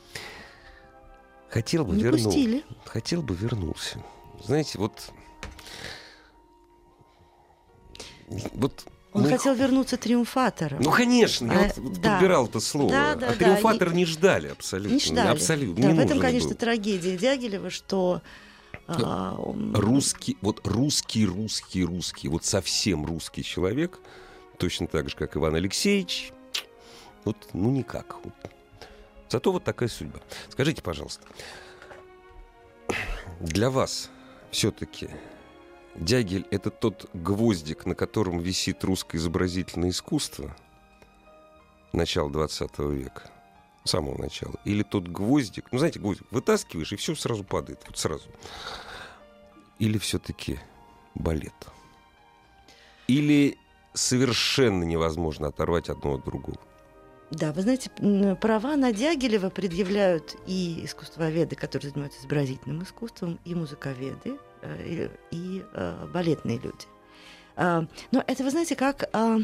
Хотел 1.49 1.83
бы 1.83 1.95
Не 1.95 2.03
вернулся. 2.03 2.25
пустили. 2.25 2.63
Хотел 2.85 3.21
бы 3.21 3.35
вернулся. 3.35 4.03
Знаете, 4.43 4.77
вот... 4.77 5.11
Вот 8.53 8.85
Он 9.13 9.23
ну, 9.23 9.29
хотел 9.29 9.55
вернуться 9.55 9.97
триумфатором. 9.97 10.81
Ну, 10.83 10.91
конечно, 10.91 11.51
я 11.51 11.59
А, 11.59 11.63
вот, 11.63 11.77
вот 11.77 11.93
да. 12.01 12.13
подбирал 12.13 12.45
это 12.45 12.59
слово. 12.59 12.91
Да, 12.91 13.15
да, 13.15 13.27
а 13.27 13.29
да, 13.31 13.35
триумфатор 13.35 13.91
не 13.93 14.05
ждали 14.05 14.49
абсолютно. 14.49 14.93
не 14.93 14.99
ждали. 14.99 15.27
Абсолютно. 15.29 15.81
Да, 15.81 15.91
не 15.91 15.97
в 15.97 15.99
этом, 15.99 16.19
конечно, 16.19 16.49
был. 16.49 16.57
трагедия 16.57 17.17
Дягилева, 17.17 17.71
что 17.71 18.21
а, 19.03 19.35
он- 19.35 19.75
русский, 19.75 20.37
вот 20.41 20.65
русский, 20.65 21.25
русский, 21.25 21.83
русский, 21.83 22.27
вот 22.27 22.45
совсем 22.45 23.05
русский 23.05 23.43
человек, 23.43 23.99
точно 24.57 24.87
так 24.87 25.09
же, 25.09 25.15
как 25.15 25.35
Иван 25.37 25.55
Алексеевич, 25.55 26.31
вот, 27.25 27.37
ну, 27.53 27.71
никак. 27.71 28.15
Вот. 28.23 28.33
Зато 29.29 29.51
вот 29.51 29.63
такая 29.63 29.89
судьба. 29.89 30.19
Скажите, 30.49 30.81
пожалуйста, 30.81 31.25
для 33.39 33.69
вас 33.69 34.09
все-таки 34.51 35.09
Дягиль— 35.95 36.47
это 36.51 36.69
тот 36.69 37.09
гвоздик, 37.13 37.85
на 37.85 37.95
котором 37.95 38.39
висит 38.39 38.83
русское 38.83 39.17
изобразительное 39.17 39.89
искусство 39.89 40.55
начала 41.93 42.29
20 42.29 42.79
века, 42.91 43.29
с 43.83 43.91
самого 43.91 44.17
начала, 44.17 44.55
или 44.65 44.83
тот 44.83 45.07
гвоздик, 45.07 45.67
ну, 45.71 45.79
знаете, 45.79 45.99
гвоздик 45.99 46.27
вытаскиваешь, 46.31 46.91
и 46.91 46.95
все 46.95 47.15
сразу 47.15 47.43
падает, 47.43 47.79
вот 47.87 47.97
сразу. 47.97 48.29
Или 49.79 49.97
все-таки 49.97 50.59
балет? 51.15 51.53
Или 53.07 53.57
совершенно 53.93 54.83
невозможно 54.83 55.47
оторвать 55.47 55.89
одно 55.89 56.15
от 56.15 56.25
другого? 56.25 56.59
Да, 57.31 57.53
вы 57.53 57.61
знаете, 57.61 57.91
права 58.41 58.75
на 58.75 58.91
Дягилева 58.91 59.49
предъявляют 59.49 60.35
и 60.47 60.83
искусствоведы, 60.83 61.55
которые 61.55 61.91
занимаются 61.91 62.19
изобразительным 62.19 62.83
искусством, 62.83 63.39
и 63.45 63.53
музыковеды, 63.53 64.37
э, 64.61 65.09
и, 65.31 65.35
и, 65.35 65.63
э, 65.73 66.07
балетные 66.11 66.57
люди. 66.57 66.85
А, 67.55 67.85
Но 68.11 68.23
это, 68.25 68.43
вы 68.43 68.49
знаете, 68.49 68.75
как, 68.75 69.09
а, 69.13 69.37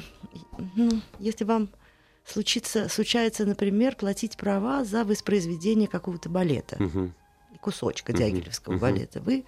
ну, 0.75 1.01
если 1.19 1.43
вам 1.43 1.69
случится, 2.25 2.89
случается, 2.89 3.45
например, 3.45 3.95
платить 3.95 4.37
права 4.37 4.83
за 4.83 5.03
воспроизведение 5.03 5.87
какого-то 5.87 6.29
балета, 6.29 6.77
Мгм. 6.79 7.13
кусочка 7.61 8.11
Мгм, 8.13 8.21
дягилевского 8.21 8.73
мгм. 8.73 8.81
балета, 8.81 9.21
вы 9.21 9.45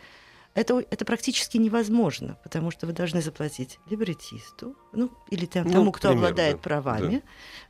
это, 0.58 0.84
это 0.92 1.06
практически 1.06 1.58
невозможно, 1.58 2.38
потому 2.44 2.72
что 2.72 2.88
вы 2.88 2.94
должны 2.94 3.22
заплатить 3.22 3.80
либретисту, 3.90 4.76
ну, 4.94 5.10
или 5.32 5.46
там, 5.46 5.66
Ну, 5.68 5.72
тому, 5.74 5.92
кто 5.92 6.08
примерно, 6.10 6.28
обладает 6.30 6.62
правами, 6.62 7.22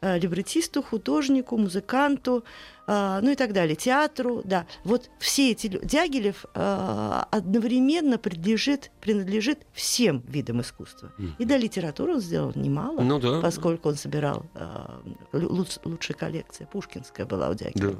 э, 0.02 0.18
либретисту, 0.20 0.82
художнику, 0.82 1.58
музыканту, 1.58 2.44
э, 2.88 3.20
ну 3.22 3.30
и 3.32 3.36
так 3.36 3.52
далее, 3.54 3.76
театру, 3.76 4.42
да. 4.46 4.66
Вот 4.86 5.10
все 5.20 5.52
эти 5.52 5.68
Дягилев 5.68 6.46
э, 6.54 7.22
одновременно 7.32 8.18
принадлежит, 8.18 8.92
принадлежит 9.02 9.60
всем 9.74 10.24
видам 10.28 10.62
искусства. 10.62 11.12
И 11.40 11.46
до 11.46 11.58
литературы 11.58 12.14
он 12.14 12.22
сделал 12.22 12.52
немало, 12.56 13.02
Ну 13.02 13.20
да. 13.20 13.42
поскольку 13.42 13.90
он 13.90 13.96
собирал 13.96 14.46
э, 14.56 14.86
луч- 15.34 15.80
лучшая 15.84 16.18
коллекция, 16.18 16.68
пушкинская 16.68 17.26
была 17.26 17.50
у 17.50 17.54
Дягилева. 17.54 17.94
Да. 17.94 18.00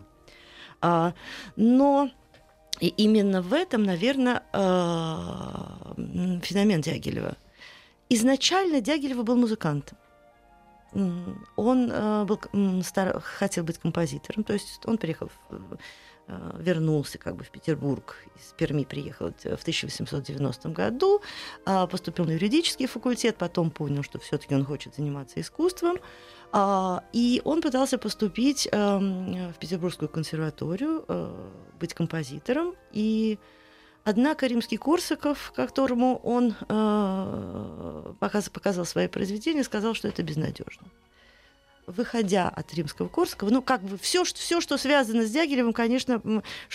А, 0.80 1.14
но 1.56 2.10
и 2.80 2.88
именно 2.88 3.42
в 3.42 3.54
этом, 3.54 3.84
наверное, 3.84 4.44
феномен 5.96 6.82
Дягилева. 6.82 7.36
Изначально 8.10 8.82
Дягилев 8.82 9.24
был 9.24 9.36
музыкантом. 9.36 9.98
Он 11.56 11.92
э, 11.92 12.26
был, 12.26 12.40
хотел 13.22 13.64
быть 13.66 13.78
композитором, 13.78 14.44
то 14.44 14.54
есть 14.54 14.80
он 14.86 14.98
приехал, 14.98 15.30
э, 15.50 15.60
вернулся 16.60 17.18
как 17.18 17.36
бы 17.36 17.44
в 17.44 17.50
Петербург, 17.50 18.18
из 18.36 18.54
Перми 18.54 18.84
приехал 18.84 19.32
в 19.32 19.62
1890 19.62 20.70
году, 20.70 21.22
а, 21.66 21.88
поступил 21.88 22.26
на 22.26 22.32
юридический 22.32 22.86
факультет, 22.88 23.38
потом 23.38 23.72
понял, 23.72 24.04
что 24.04 24.20
все-таки 24.20 24.54
он 24.54 24.66
хочет 24.66 24.96
заниматься 24.96 25.40
искусством, 25.40 25.98
а, 26.52 27.04
и 27.14 27.42
он 27.46 27.62
пытался 27.62 27.98
поступить 27.98 28.68
эм, 28.72 29.52
в 29.52 29.58
Петербургскую 29.60 30.10
консерваторию, 30.10 31.04
э, 31.08 31.50
быть 31.80 31.94
композитором. 31.94 32.76
И 32.94 33.38
однако 34.06 34.48
римский 34.48 34.78
Корсаков, 34.78 35.52
которому 35.56 36.18
он 36.24 36.56
э, 36.70 38.14
показ- 38.20 38.50
показал 38.50 38.86
свои 38.86 39.08
произведения, 39.08 39.64
сказал, 39.64 39.94
что 39.94 40.08
это 40.08 40.24
безнадежно. 40.24 40.88
Выходя 41.88 42.50
от 42.50 42.74
римского 42.74 43.08
Корсакова, 43.08 43.50
ну, 43.50 43.62
как 43.62 43.82
бы 43.82 43.98
все, 43.98 44.26
что, 44.26 44.38
все, 44.40 44.60
что 44.60 44.78
связано 44.78 45.26
с 45.26 45.32
Дягилевым, 45.32 45.72
конечно, 45.72 46.22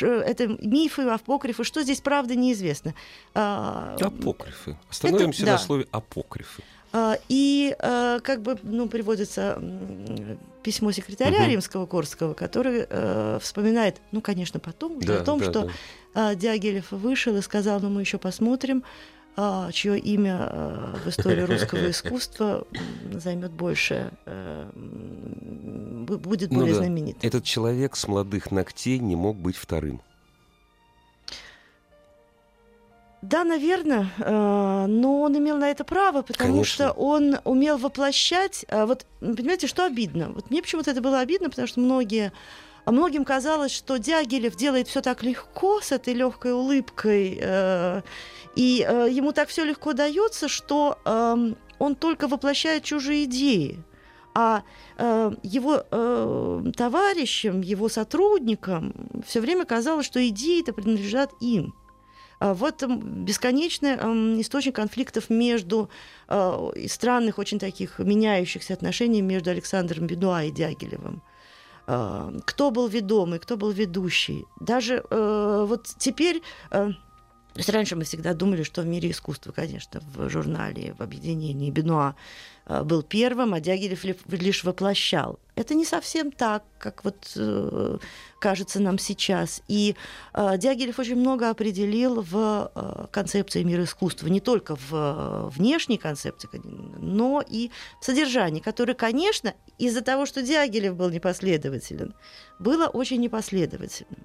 это 0.01 0.47
мифы, 0.63 1.03
апокрифы, 1.03 1.65
что 1.65 1.83
здесь 1.83 2.01
правда, 2.01 2.35
неизвестно. 2.35 2.95
А, 3.35 3.95
Апокрифы. 4.01 4.79
Остановимся 4.89 5.45
да. 5.45 5.53
на 5.53 5.59
слове 5.59 5.87
апокрифы. 5.91 6.63
а, 6.95 7.19
И 7.29 7.77
э, 7.79 8.21
как 8.23 8.41
бы 8.41 8.59
ну, 8.63 8.89
приводится 8.89 9.63
письмо 10.63 10.93
секретаря 10.93 11.41
Мгм. 11.41 11.51
римского 11.51 11.85
Корского, 11.85 12.33
который 12.33 12.87
э, 12.89 13.39
вспоминает, 13.43 14.01
ну, 14.13 14.23
конечно, 14.23 14.61
потом 14.61 14.97
уже 14.97 15.19
о 15.19 15.25
том, 15.25 15.41
да, 15.41 15.45
что 15.51 15.63
да. 15.65 15.71
а, 16.15 16.35
Дягилев 16.35 16.91
вышел 16.91 17.37
и 17.37 17.43
сказал, 17.43 17.81
ну, 17.81 17.91
мы 17.91 18.01
еще 18.01 18.17
посмотрим, 18.17 18.83
а, 18.83 18.87
чье 19.73 19.99
имя 19.99 20.49
э, 20.51 20.95
в 21.05 21.09
истории 21.09 21.43
русского 21.43 21.91
искусства 21.91 22.67
займет 23.13 23.51
больше, 23.53 24.13
э, 24.27 24.71
будет 24.75 26.51
более 26.51 26.67
ну, 26.67 26.67
да. 26.67 26.75
знаменитым. 26.75 27.21
Этот 27.23 27.45
человек 27.45 27.97
с 27.97 28.07
молодых 28.07 28.51
ногтей 28.51 28.99
не 28.99 29.17
мог 29.17 29.37
быть 29.37 29.57
вторым. 29.57 30.03
Да, 33.23 33.45
наверное, 33.45 34.11
э, 34.19 34.87
но 34.89 35.23
он 35.23 35.39
имел 35.39 35.57
на 35.57 35.71
это 35.71 35.85
право, 35.85 36.23
потому 36.23 36.53
Конечно. 36.53 36.65
что 36.65 36.91
он 36.93 37.39
умел 37.45 37.79
воплощать. 37.79 38.67
Вот, 38.69 39.07
понимаете, 39.21 39.67
что 39.67 39.87
обидно? 39.87 40.31
Вот 40.33 40.51
мне 40.51 40.61
почему-то 40.61 40.91
это 40.91 41.01
было 41.01 41.21
обидно, 41.21 41.49
потому 41.49 41.69
что 41.69 41.81
многие 41.81 42.33
а 42.85 42.91
многим 42.91 43.25
казалось, 43.25 43.73
что 43.73 43.97
Дягилев 43.99 44.57
делает 44.57 44.89
все 44.89 45.03
так 45.03 45.23
легко, 45.23 45.81
с 45.81 45.93
этой 45.93 46.15
легкой 46.15 46.53
улыбкой, 46.53 47.39
э, 47.41 48.03
и 48.55 48.85
э, 48.87 49.09
ему 49.11 49.33
так 49.33 49.49
все 49.49 49.65
легко 49.65 49.93
дается, 49.93 50.49
что 50.49 50.99
э, 51.05 51.55
он 51.79 51.95
только 51.95 52.29
воплощает 52.29 52.85
чужие 52.85 53.25
идеи. 53.25 53.83
А 54.35 54.63
э, 54.97 55.33
его 55.43 55.85
э, 55.91 56.65
товарищам, 56.77 57.61
его 57.61 57.89
сотрудникам 57.89 58.95
все 59.27 59.41
время 59.41 59.65
казалось, 59.65 60.07
что 60.07 60.27
идеи-то 60.27 60.73
принадлежат 60.73 61.33
им. 61.41 61.75
А 62.39 62.55
Вот 62.55 62.83
м, 62.83 63.25
бесконечный 63.25 63.91
м, 63.91 64.41
источник 64.41 64.75
конфликтов 64.77 65.31
между 65.31 65.91
э, 66.29 66.87
странных, 66.89 67.39
очень 67.39 67.59
таких 67.59 67.99
меняющихся 67.99 68.75
отношений 68.75 69.23
между 69.23 69.51
Александром 69.51 70.07
Бедуа 70.07 70.45
и 70.45 70.51
Дягилевым. 70.51 71.23
Э, 71.87 72.33
Кто 72.45 72.71
был 72.71 72.89
ведомый, 72.89 73.39
кто 73.39 73.57
был 73.57 73.71
ведущий. 73.71 74.47
Даже 74.61 75.05
э, 75.11 75.65
вот 75.69 75.95
теперь... 75.99 76.43
то 77.53 77.59
есть 77.59 77.69
раньше 77.69 77.97
мы 77.97 78.05
всегда 78.05 78.33
думали, 78.33 78.63
что 78.63 78.81
в 78.81 78.87
мире 78.87 79.11
искусства, 79.11 79.53
конечно, 79.53 80.01
в 80.15 80.29
журнале, 80.31 80.95
в 80.99 81.03
объединении 81.03 81.71
Бенуа 81.71 82.15
э, 82.65 82.83
был 82.83 83.03
первым, 83.03 83.53
а 83.53 83.61
Дягилев 83.61 84.05
ли- 84.05 84.17
лишь 84.29 84.65
воплощал. 84.65 85.39
Это 85.55 85.75
не 85.75 85.85
совсем 85.85 86.33
так, 86.33 86.65
как 86.79 87.05
вот 87.05 87.31
э, 87.37 87.99
кажется 88.41 88.81
нам 88.81 88.99
сейчас. 88.99 89.63
И 89.69 89.97
э, 90.33 90.57
Дягилев 90.57 90.99
очень 90.99 91.17
много 91.17 91.51
определил 91.51 92.23
в 92.23 93.09
концепции 93.11 93.63
мира 93.65 93.85
искусства, 93.85 94.29
не 94.29 94.41
только 94.41 94.77
в 94.89 95.51
внешней 95.55 95.99
концепции, 95.99 96.49
но 96.65 97.45
и 97.47 97.71
в 98.01 98.05
содержании, 98.07 98.61
которое, 98.61 98.95
конечно, 98.95 99.53
из-за 99.77 100.01
того, 100.01 100.25
что 100.25 100.41
Дягилев 100.41 100.97
был 100.97 101.11
непоследователен, 101.11 102.15
было 102.59 102.87
очень 102.87 103.21
непоследовательным. 103.21 104.25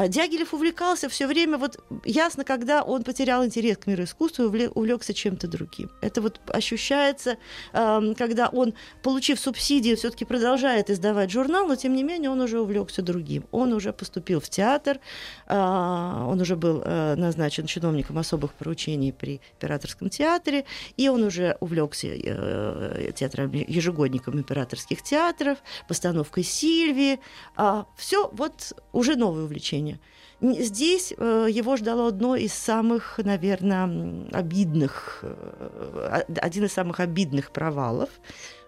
А 0.00 0.08
Дягилев 0.08 0.54
увлекался 0.54 1.10
все 1.10 1.26
время, 1.26 1.58
вот 1.58 1.78
ясно, 2.06 2.42
когда 2.42 2.82
он 2.82 3.02
потерял 3.02 3.44
интерес 3.44 3.76
к 3.76 3.86
миру 3.86 4.04
искусства 4.04 4.44
и 4.44 4.46
увле- 4.46 4.72
увлекся 4.74 5.12
чем-то 5.12 5.46
другим. 5.46 5.90
Это 6.00 6.22
вот 6.22 6.40
ощущается, 6.46 7.36
когда 7.70 8.48
он, 8.50 8.72
получив 9.02 9.38
субсидии, 9.38 9.94
все-таки 9.96 10.24
продолжает 10.24 10.88
издавать 10.88 11.30
журнал, 11.30 11.66
но 11.66 11.76
тем 11.76 11.92
не 11.92 12.02
менее 12.02 12.30
он 12.30 12.40
уже 12.40 12.60
увлекся 12.62 13.02
другим. 13.02 13.44
Он 13.50 13.74
уже 13.74 13.92
поступил 13.92 14.40
в 14.40 14.48
театр, 14.48 15.00
а, 15.46 16.26
он 16.26 16.40
уже 16.40 16.56
был 16.56 16.80
э, 16.82 17.14
назначен 17.16 17.66
чиновником 17.66 18.16
особых 18.16 18.54
поручений 18.54 19.12
при 19.12 19.42
Императорском 19.56 20.08
театре, 20.08 20.64
и 20.96 21.10
он 21.10 21.24
уже 21.24 21.58
увлекся 21.60 22.06
э, 22.06 23.12
театром 23.14 23.52
ежегодником 23.52 24.38
императорских 24.38 25.02
театров, 25.02 25.58
постановкой 25.88 26.42
Сильвии. 26.42 27.20
Все 27.96 28.30
вот 28.32 28.72
уже 28.92 29.16
новое 29.16 29.44
увлечение. 29.44 29.89
Н- 30.40 30.54
Здесь 30.54 31.12
э, 31.16 31.46
его 31.50 31.76
ждало 31.76 32.08
одно 32.08 32.36
из 32.36 32.52
самых, 32.52 33.18
наверное, 33.18 34.26
обидных, 34.32 35.20
э, 35.22 36.22
один 36.40 36.64
из 36.64 36.72
самых 36.72 37.00
обидных 37.00 37.50
провалов, 37.50 38.08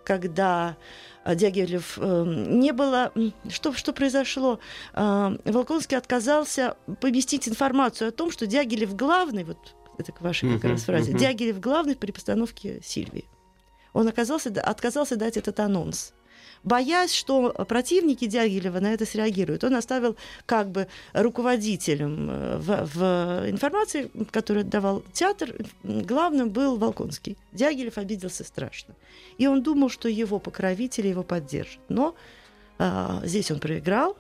когда 0.05 0.77
э, 1.25 1.35
Дягилев 1.35 1.99
не 1.99 2.73
было... 2.73 3.13
Что, 3.49 3.73
что 3.73 3.93
произошло? 3.93 4.59
Волконский 4.95 5.97
отказался 5.97 6.77
поместить 7.01 7.49
информацию 7.49 8.09
о 8.09 8.13
том, 8.13 8.31
что 8.31 8.47
Дягилев 8.47 8.95
главный, 8.97 9.45
вот 9.45 9.75
это 9.99 10.13
к 10.13 10.21
вашей 10.21 10.55
как 10.55 10.71
раз 10.71 10.83
фразе. 10.85 11.13
Дягилев 11.13 11.61
главный 11.61 11.97
при 11.97 12.11
постановке 12.13 12.81
Сильвии. 12.83 13.29
Он 13.93 14.09
оказался, 14.09 14.49
отказался 14.63 15.17
дать 15.17 15.37
этот 15.37 15.61
анонс 15.61 16.13
боясь, 16.65 17.13
что 17.13 17.53
противники 17.69 18.27
Дягилева 18.27 18.81
на 18.81 18.93
это 18.93 19.07
среагируют. 19.07 19.65
Он 19.65 19.75
оставил 19.75 20.17
как 20.47 20.71
бы 20.71 20.87
руководителем 21.13 22.29
э, 22.31 22.59
в, 22.59 22.87
в 22.95 23.51
информации, 23.51 24.11
которую 24.31 24.65
давал 24.65 25.03
театр, 25.13 25.55
главным 25.83 26.51
был 26.51 26.77
Волконский. 26.77 27.37
Дягилев 27.53 27.99
обиделся 27.99 28.45
страшно. 28.45 28.95
И 29.39 29.47
он 29.47 29.63
думал, 29.63 29.89
что 29.89 30.09
его 30.09 30.39
покровители 30.39 31.09
его 31.09 31.23
поддержат. 31.23 31.81
Но 31.89 32.15
а, 32.79 33.21
здесь 33.25 33.51
он 33.51 33.61
проиграл, 33.61 34.17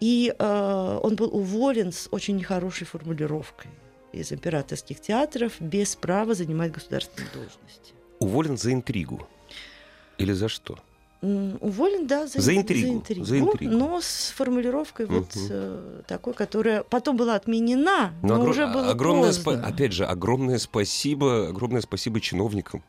и 0.00 0.34
а, 0.38 0.98
он 1.02 1.16
был 1.16 1.34
уволен 1.34 1.92
с 1.92 2.08
очень 2.10 2.36
нехорошей 2.36 2.86
формулировкой 2.86 3.70
из 4.12 4.32
императорских 4.32 5.00
театров 5.00 5.54
без 5.60 5.96
права 5.96 6.34
занимать 6.34 6.72
государственные 6.72 7.30
должности. 7.32 7.94
Уволен 8.20 8.56
за 8.56 8.72
интригу. 8.72 9.26
Или 10.18 10.32
за 10.32 10.48
что? 10.48 10.78
Уволен, 11.60 12.06
да, 12.06 12.26
за, 12.26 12.40
За 12.40 12.52
ин- 12.52 12.60
интригу, 12.60 13.24
за 13.24 13.38
интригу. 13.38 13.72
но 13.72 14.00
с 14.02 14.32
формулировкой 14.36 15.06
вот 15.06 15.28
э, 15.48 16.02
такой, 16.06 16.34
которая 16.34 16.82
потом 16.82 17.16
была 17.16 17.34
отменена, 17.36 18.12
но, 18.22 18.36
огро- 18.36 18.50
уже 18.50 18.66
было 18.66 18.90
огромное 18.90 19.28
поздно. 19.32 19.50
спа- 19.52 19.62
Опять 19.62 19.92
же, 19.92 20.04
огромное 20.04 20.58
спасибо, 20.58 21.48
огромное 21.48 21.80
спасибо 21.80 22.20
чиновникам. 22.20 22.82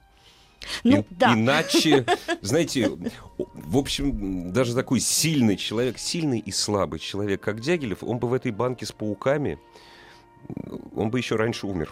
Ну, 0.84 0.98
Ин- 0.98 1.06
да. 1.12 1.34
Иначе, 1.34 2.06
знаете, 2.42 2.92
в 3.38 3.78
общем, 3.78 4.52
даже 4.52 4.74
такой 4.76 5.00
сильный 5.00 5.56
человек, 5.56 5.98
сильный 5.98 6.40
и 6.40 6.52
слабый 6.52 7.00
человек, 7.00 7.42
как 7.42 7.62
Дягилев, 7.62 8.04
он 8.04 8.18
бы 8.18 8.28
в 8.28 8.34
этой 8.34 8.52
банке 8.52 8.86
с 8.86 8.92
пауками, 8.92 9.60
он 10.96 11.10
бы 11.10 11.20
еще 11.20 11.36
раньше 11.36 11.68
умер, 11.68 11.92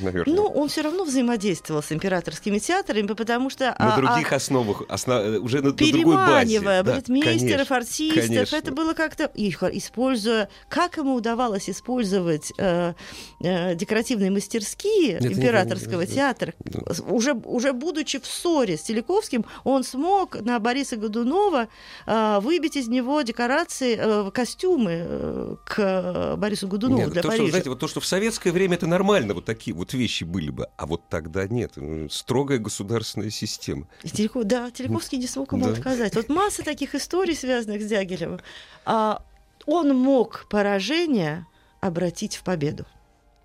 наверное. 0.00 0.34
Ну, 0.36 0.46
он 0.46 0.68
все 0.68 0.82
равно 0.82 1.04
взаимодействовал 1.04 1.82
с 1.82 1.90
императорскими 1.92 2.58
театрами, 2.58 3.06
потому 3.06 3.50
что... 3.50 3.74
на 3.78 3.94
а, 3.94 3.96
других 3.96 4.32
а, 4.32 4.36
основах, 4.36 4.82
осно- 4.88 5.22
э, 5.36 5.38
уже 5.38 5.58
на, 5.58 5.70
на 5.70 5.72
другой 5.72 6.16
базе. 6.16 6.48
переманивая 6.58 6.82
Да, 6.82 6.92
балетмейстеров, 6.92 7.68
конечно, 7.68 7.76
артистов, 7.76 8.26
конечно. 8.26 8.56
это 8.56 8.72
было 8.72 8.92
как-то 8.94 9.24
их 9.34 9.62
используя, 9.62 10.48
как 10.68 10.96
ему 10.98 11.14
удавалось 11.14 11.68
использовать 11.70 12.52
э, 12.58 12.92
э, 13.40 13.74
декоративные 13.74 14.30
мастерские 14.30 15.14
Это 15.14 15.28
императорского 15.32 16.02
не- 16.02 16.08
не- 16.08 16.14
театра, 16.14 16.54
Да. 16.64 16.80
уже 17.08 17.32
уже 17.44 17.72
будучи 17.72 18.18
в 18.18 18.26
ссоре 18.26 18.76
с 18.76 18.82
Телековским, 18.82 19.44
он 19.64 19.84
смог 19.84 20.40
на 20.40 20.58
Бориса 20.58 20.96
Годунова 20.96 21.68
э, 22.06 22.38
выбить 22.40 22.76
из 22.76 22.88
него 22.88 23.22
декорации, 23.22 23.96
э, 23.98 24.30
костюмы 24.30 24.92
э, 25.04 25.56
к 25.64 26.34
Борису 26.36 26.68
Годунову 26.68 27.02
Нет, 27.02 27.10
для 27.12 27.22
то, 27.22 27.28
что, 27.28 27.38
Парижа. 27.38 27.50
знаете, 27.50 27.70
вот 27.70 27.78
то, 27.78 27.88
что 27.92 28.00
в 28.00 28.06
советское 28.06 28.52
время 28.52 28.76
это 28.76 28.86
нормально, 28.86 29.34
вот 29.34 29.44
такие 29.44 29.76
вот 29.76 29.92
вещи 29.92 30.24
были 30.24 30.48
бы, 30.48 30.66
а 30.78 30.86
вот 30.86 31.02
тогда 31.10 31.46
нет. 31.46 31.72
Ну, 31.76 32.08
Строгая 32.08 32.56
государственная 32.58 33.28
система. 33.28 33.86
И 34.02 34.08
Телеков- 34.08 34.44
да, 34.44 34.70
Телековский 34.70 35.18
не 35.18 35.26
смог 35.26 35.52
ему 35.52 35.66
Да. 35.66 35.72
отказать. 35.72 36.16
Вот 36.16 36.30
масса 36.30 36.62
таких 36.62 36.94
историй, 36.94 37.36
связанных 37.36 37.82
с 37.82 37.86
Дягилевым. 37.86 38.40
А 38.86 39.22
он 39.66 39.94
мог 39.94 40.46
поражение 40.48 41.46
обратить 41.82 42.36
в 42.36 42.42
победу. 42.44 42.86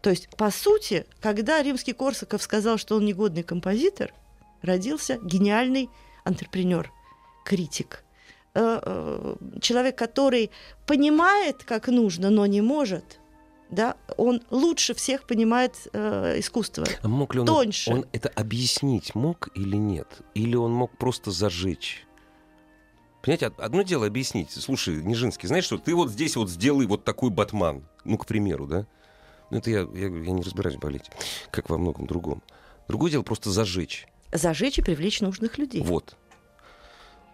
То 0.01 0.11
есть, 0.11 0.29
по 0.37 0.49
сути, 0.49 1.05
когда 1.19 1.61
римский 1.61 1.91
Корсаков 1.91 2.41
сказал, 2.41 2.77
что 2.77 2.95
он 2.95 3.03
негодный 3.03 3.43
композитор, 3.43 4.13
родился 4.61 5.19
гениальный 5.21 5.89
антрепренер, 6.23 6.89
критик. 7.43 8.05
Э, 8.53 8.79
э, 8.81 9.35
Человек, 9.61 9.97
который 9.97 10.51
понимает, 10.85 11.65
как 11.65 11.89
нужно, 11.89 12.29
но 12.29 12.45
не 12.45 12.61
может. 12.61 13.16
Да, 13.69 13.97
он 14.17 14.41
лучше 14.49 14.93
всех 14.93 15.27
понимает 15.27 15.75
э, 15.91 16.39
искусство. 16.39 16.85
А 17.01 17.07
мог 17.07 17.33
ли 17.33 17.41
он, 17.41 17.47
Тоньше. 17.47 17.91
он 17.91 18.05
это 18.13 18.29
объяснить 18.29 19.13
мог 19.13 19.49
или 19.55 19.75
нет? 19.75 20.07
Или 20.35 20.55
он 20.55 20.71
мог 20.71 20.97
просто 20.97 21.31
зажечь? 21.31 22.05
Понимаете, 23.21 23.47
од- 23.47 23.59
одно 23.59 23.81
дело 23.81 24.05
объяснить. 24.07 24.51
Слушай, 24.51 25.03
Нижинский, 25.03 25.47
знаешь 25.47 25.65
что, 25.65 25.77
ты 25.77 25.93
вот 25.95 26.09
здесь 26.11 26.35
вот 26.37 26.49
сделай 26.49 26.85
вот 26.85 27.03
такой 27.03 27.29
батман. 27.29 27.83
Ну, 28.05 28.17
к 28.17 28.25
примеру, 28.25 28.67
да? 28.67 28.85
Ну, 29.49 29.57
это 29.57 29.69
я, 29.69 29.79
я, 29.93 30.07
я 30.07 30.31
не 30.31 30.41
разбираюсь 30.43 30.77
в 30.77 30.79
балете, 30.79 31.11
как 31.51 31.69
во 31.69 31.77
многом 31.77 32.07
другом. 32.07 32.41
Другое 32.87 33.11
дело 33.11 33.23
просто 33.23 33.49
зажечь. 33.51 34.07
Зажечь 34.31 34.77
и 34.77 34.81
привлечь 34.81 35.19
нужных 35.19 35.57
людей. 35.57 35.81
Вот. 35.81 36.15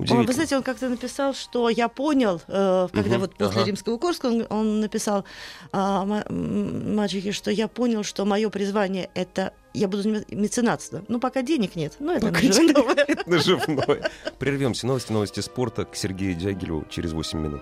Он, 0.04 0.20
Удивительно. 0.20 0.28
вы 0.28 0.34
знаете, 0.34 0.58
он 0.58 0.64
как-то 0.64 0.90
написал, 0.90 1.34
что 1.34 1.70
я 1.70 1.88
понял, 1.88 2.42
э, 2.48 2.88
когда 2.92 3.12
Мгм, 3.12 3.20
вот 3.22 3.36
после 3.38 3.62
ага. 3.62 3.68
римского 3.68 3.98
Корского 3.98 4.30
он, 4.32 4.46
он 4.50 4.80
написал 4.82 5.24
а, 5.72 6.04
ма- 6.06 6.26
м, 6.30 6.96
мачехе, 6.96 7.32
что 7.32 7.52
я 7.52 7.68
понял, 7.68 8.04
что 8.04 8.26
мое 8.26 8.50
призвание 8.50 9.10
это 9.14 9.54
я 9.74 9.88
буду 9.88 10.04
заниматься 10.04 10.36
меценатством. 10.36 11.06
Ну, 11.08 11.20
пока 11.20 11.42
денег 11.42 11.76
нет. 11.76 11.94
Ну, 12.00 12.12
это 12.12 12.28
Пока 12.28 12.42
наживное. 12.46 13.08
Наживное. 13.26 14.12
Прервемся. 14.40 14.86
Новости, 14.88 15.12
новости 15.12 15.40
спорта 15.40 15.86
к 15.86 15.96
Сергею 15.96 16.36
Дягилеву 16.36 16.86
через 16.90 17.14
8 17.14 17.40
минут. 17.40 17.62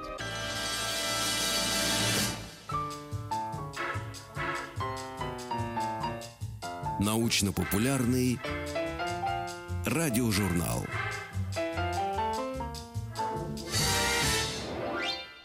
Научно-популярный 7.02 8.40
радиожурнал. 9.86 10.86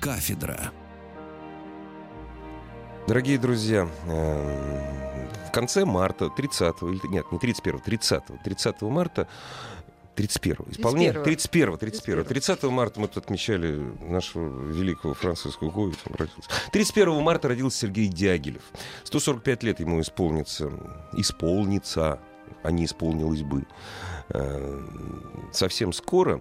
Кафедра. 0.07 0.71
Дорогие 3.09 3.39
друзья, 3.39 3.89
э, 4.07 5.49
в 5.49 5.51
конце 5.51 5.85
марта, 5.85 6.31
30 6.31 6.77
или 6.83 7.09
нет, 7.09 7.33
не 7.33 7.41
31 7.41 7.81
30 7.81 8.23
30 8.45 8.83
марта 8.83 9.27
31 10.15 10.67
исполнение 10.71 11.13
31 11.13 11.77
31 11.77 12.25
30 12.25 12.63
марта 12.71 13.01
мы 13.01 13.09
тут 13.09 13.25
отмечали 13.25 13.83
нашего 14.01 14.71
великого 14.71 15.15
французского 15.15 15.71
Гуи 15.71 15.95
31 16.71 17.21
марта 17.21 17.49
родился 17.49 17.81
Сергей 17.81 18.07
Дягилев. 18.07 18.63
145 19.03 19.63
лет 19.65 19.81
ему 19.81 20.01
исполнится 20.01 20.71
исполнится 21.15 22.21
а 22.63 22.71
не 22.71 22.85
исполнилось 22.85 23.43
бы. 23.43 23.67
Э, 24.29 24.85
совсем 25.53 25.93
скоро 25.93 26.41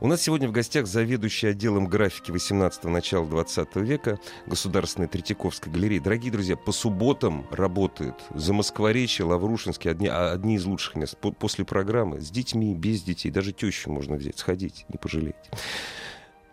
у 0.00 0.06
нас 0.06 0.22
сегодня 0.22 0.48
в 0.48 0.52
гостях 0.52 0.86
заведующий 0.86 1.48
отделом 1.48 1.86
графики 1.86 2.30
18-го 2.30 2.88
начала 2.88 3.26
20 3.26 3.76
века 3.76 4.18
Государственной 4.46 5.08
Третьяковской 5.08 5.70
галереи. 5.70 5.98
Дорогие 5.98 6.32
друзья, 6.32 6.56
по 6.56 6.72
субботам 6.72 7.46
работает 7.50 8.14
за 8.34 8.52
Москворечье, 8.52 9.24
Лаврушинский, 9.24 9.90
одни, 9.90 10.08
а, 10.08 10.32
одни 10.32 10.56
из 10.56 10.64
лучших 10.64 10.96
мест. 10.96 11.16
По, 11.18 11.32
после 11.32 11.64
программы 11.64 12.20
с 12.20 12.30
детьми, 12.30 12.74
без 12.74 13.02
детей, 13.02 13.30
даже 13.30 13.52
тещу 13.52 13.90
можно 13.90 14.16
взять, 14.16 14.38
сходить, 14.38 14.84
не 14.88 14.98
пожалеете. 14.98 15.50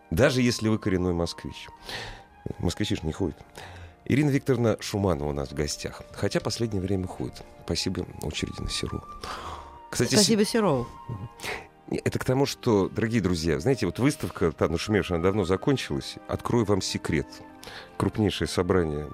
Даже 0.09 0.41
если 0.41 0.67
вы 0.67 0.77
коренной 0.77 1.13
москвич. 1.13 1.67
Москвичи 2.59 2.95
же 2.95 3.01
не 3.03 3.13
ходят. 3.13 3.37
Ирина 4.05 4.29
Викторовна 4.29 4.77
Шуманова 4.79 5.29
у 5.29 5.33
нас 5.33 5.49
в 5.49 5.53
гостях. 5.53 6.01
Хотя 6.11 6.39
последнее 6.39 6.81
время 6.81 7.07
ходит. 7.07 7.43
Спасибо 7.65 8.05
очереди 8.21 8.59
на 8.59 8.69
Серу. 8.69 9.03
Кстати, 9.89 10.15
Спасибо, 10.15 10.43
Серову. 10.45 10.87
Это 11.91 12.19
к 12.19 12.23
тому, 12.23 12.45
что, 12.45 12.87
дорогие 12.87 13.21
друзья, 13.21 13.59
знаете, 13.59 13.85
вот 13.85 13.99
выставка, 13.99 14.53
та 14.53 14.69
нашумевшая, 14.69 15.17
она 15.17 15.25
давно 15.25 15.43
закончилась. 15.43 16.15
Открою 16.29 16.63
вам 16.63 16.81
секрет. 16.81 17.27
Крупнейшее 17.97 18.47
собрание 18.47 19.09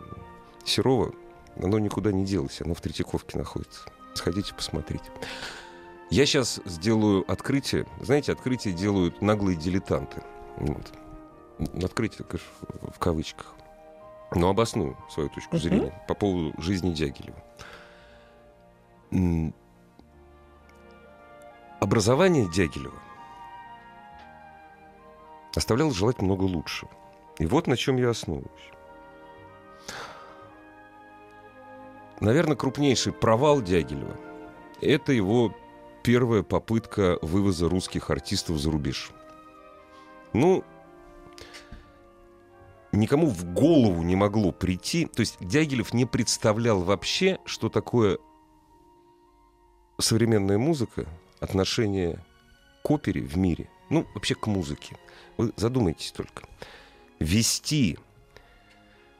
Серова, 0.63 1.11
оно 1.55 1.79
никуда 1.79 2.11
не 2.11 2.23
делось, 2.23 2.61
оно 2.61 2.75
в 2.75 2.81
Третьяковке 2.81 3.37
находится. 3.37 3.81
Сходите, 4.13 4.53
посмотрите. 4.53 5.05
Я 6.11 6.27
сейчас 6.27 6.61
сделаю 6.65 7.29
открытие. 7.29 7.87
Знаете, 7.99 8.31
открытие 8.31 8.75
делают 8.75 9.21
наглые 9.21 9.57
дилетанты. 9.57 10.21
Вот. 10.57 10.93
Открытие, 11.83 12.25
конечно, 12.25 12.49
в 12.93 12.99
кавычках. 12.99 13.55
Но 14.35 14.49
обосную 14.49 14.97
свою 15.09 15.29
точку 15.29 15.57
зрения 15.57 15.87
uh-huh. 15.87 16.07
по 16.07 16.13
поводу 16.13 16.53
жизни 16.61 16.93
Дягилева. 16.93 17.41
Образование 21.79 22.49
Дягилева 22.49 22.99
оставляло 25.55 25.93
желать 25.93 26.21
много 26.21 26.43
лучше. 26.43 26.87
И 27.39 27.45
вот 27.45 27.67
на 27.67 27.77
чем 27.77 27.97
я 27.97 28.09
основываюсь. 28.09 28.71
Наверное, 32.19 32.55
крупнейший 32.55 33.13
провал 33.13 33.61
Дягилева– 33.61 34.17
это 34.81 35.11
его 35.13 35.55
первая 36.03 36.41
попытка 36.41 37.19
вывоза 37.21 37.69
русских 37.69 38.09
артистов 38.09 38.57
за 38.57 38.71
рубеж. 38.71 39.11
Ну, 40.33 40.63
никому 42.91 43.27
в 43.27 43.45
голову 43.53 44.01
не 44.01 44.15
могло 44.15 44.51
прийти. 44.51 45.05
То 45.05 45.19
есть 45.19 45.37
Дягилев 45.39 45.93
не 45.93 46.05
представлял 46.05 46.81
вообще, 46.81 47.37
что 47.45 47.69
такое 47.69 48.17
современная 49.99 50.57
музыка, 50.57 51.05
отношение 51.39 52.19
к 52.83 52.91
опере 52.91 53.21
в 53.21 53.37
мире, 53.37 53.69
ну, 53.89 54.07
вообще 54.13 54.35
к 54.35 54.47
музыке. 54.47 54.95
Вы 55.37 55.51
задумайтесь 55.55 56.11
только. 56.11 56.43
Вести 57.19 57.97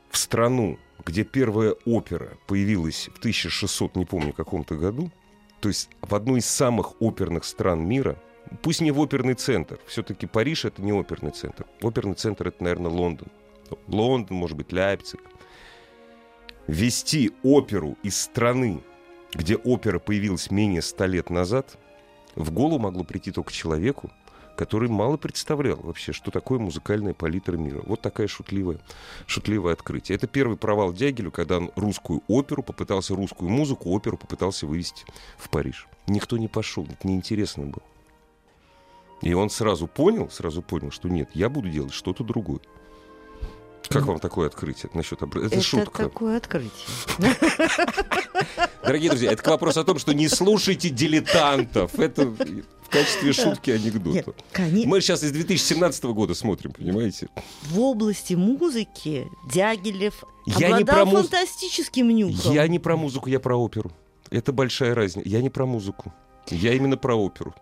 в 0.10 0.18
страну, 0.18 0.80
где 1.06 1.24
первая 1.24 1.76
опера 1.86 2.38
появилась 2.48 3.10
в 3.14 3.20
1600, 3.20 3.96
не 3.96 4.06
помню, 4.06 4.34
каком-то 4.34 4.76
году, 4.76 5.12
то 5.60 5.70
есть 5.70 5.90
в 6.02 6.14
одну 6.16 6.38
из 6.38 6.46
самых 6.46 7.02
оперных 7.02 7.44
стран 7.44 7.86
мира, 7.88 8.22
пусть 8.62 8.82
не 8.82 8.92
в 8.92 9.00
оперный 9.00 9.34
центр, 9.34 9.80
все-таки 9.86 10.28
Париж 10.28 10.66
это 10.66 10.82
не 10.82 10.94
оперный 10.94 11.32
центр. 11.32 11.66
Оперный 11.82 12.16
центр 12.16 12.48
это, 12.48 12.64
наверное, 12.64 12.92
Лондон. 12.92 13.28
Лондон, 13.88 14.38
может 14.38 14.56
быть, 14.56 14.72
Лейпциг. 14.72 15.22
Вести 16.68 17.32
оперу 17.44 17.98
из 18.04 18.20
страны, 18.20 18.82
где 19.34 19.56
опера 19.56 20.00
появилась 20.00 20.52
менее 20.52 20.82
ста 20.82 21.06
лет 21.06 21.30
назад– 21.30 21.78
в 22.38 22.52
голову 22.52 22.78
могло 22.80 23.04
прийти 23.04 23.32
только 23.32 23.52
человеку, 23.52 24.12
который 24.56 24.90
мало 24.90 25.18
представлял 25.18 25.78
вообще, 25.78 26.14
что 26.14 26.32
такое 26.32 26.60
музыкальная 26.60 27.14
палитра 27.14 27.58
мира. 27.58 27.82
Вот 27.86 28.02
такая 28.02 28.28
шутливая, 28.28 28.80
шутливое 29.26 29.74
открытие. 29.74 30.16
Это 30.16 30.28
первый 30.28 30.58
провал 30.58 30.94
Дягилю, 30.94 31.32
когда 31.32 31.58
он 31.58 31.72
русскую 31.76 32.24
оперу 32.28 32.64
попытался, 32.64 33.16
русскую 33.16 33.50
музыку, 33.50 33.90
оперу 33.90 34.18
попытался 34.18 34.68
вывести 34.68 35.06
в 35.38 35.50
Париж. 35.50 35.88
Никто 36.08 36.38
не 36.38 36.48
пошел, 36.48 36.86
это 36.86 37.08
неинтересно 37.08 37.66
было. 37.66 37.84
И 39.22 39.34
он 39.34 39.50
сразу 39.50 39.88
понял, 39.88 40.30
сразу 40.30 40.62
понял, 40.62 40.92
что 40.92 41.10
нет, 41.10 41.30
я 41.34 41.50
буду 41.50 41.70
делать 41.70 41.94
что-то 41.94 42.24
другое. 42.24 42.60
Как 43.90 44.06
вам 44.06 44.20
такое 44.20 44.48
открытие 44.48 44.90
насчет 44.94 45.22
обра... 45.24 45.46
Это, 45.46 45.56
это 45.56 45.64
шутка. 45.64 46.04
такое 46.04 46.38
открытие. 46.38 46.72
Дорогие 48.84 49.10
друзья, 49.10 49.32
это 49.32 49.44
к 49.44 49.48
вопросу 49.48 49.82
о 49.82 49.84
том, 49.84 49.98
что 50.00 50.14
не 50.14 50.28
слушайте 50.28 50.90
дилетантов. 50.90 51.98
Это 52.00 52.26
в 52.26 52.90
качестве 52.90 53.34
шутки 53.34 53.72
анекдота. 53.72 54.34
Мы 54.86 55.02
сейчас 55.02 55.24
из 55.24 55.32
2017 55.32 56.04
года 56.06 56.34
смотрим, 56.34 56.72
понимаете? 56.72 57.30
В 57.64 57.80
области 57.80 58.34
музыки 58.34 59.28
Дягилев 59.52 60.24
я 60.46 60.78
не 60.78 60.86
про 60.86 61.06
фантастическим 61.06 62.10
нюхом. 62.10 62.54
Я 62.54 62.68
не 62.68 62.80
про 62.80 62.96
музыку, 62.96 63.30
я 63.30 63.40
про 63.40 63.56
оперу. 63.56 63.92
Это 64.30 64.52
большая 64.52 64.96
разница. 64.96 65.28
Я 65.28 65.42
не 65.42 65.50
про 65.50 65.66
музыку. 65.66 66.14
Я 66.50 66.74
именно 66.74 66.98
про 66.98 67.16
оперу. 67.16 67.54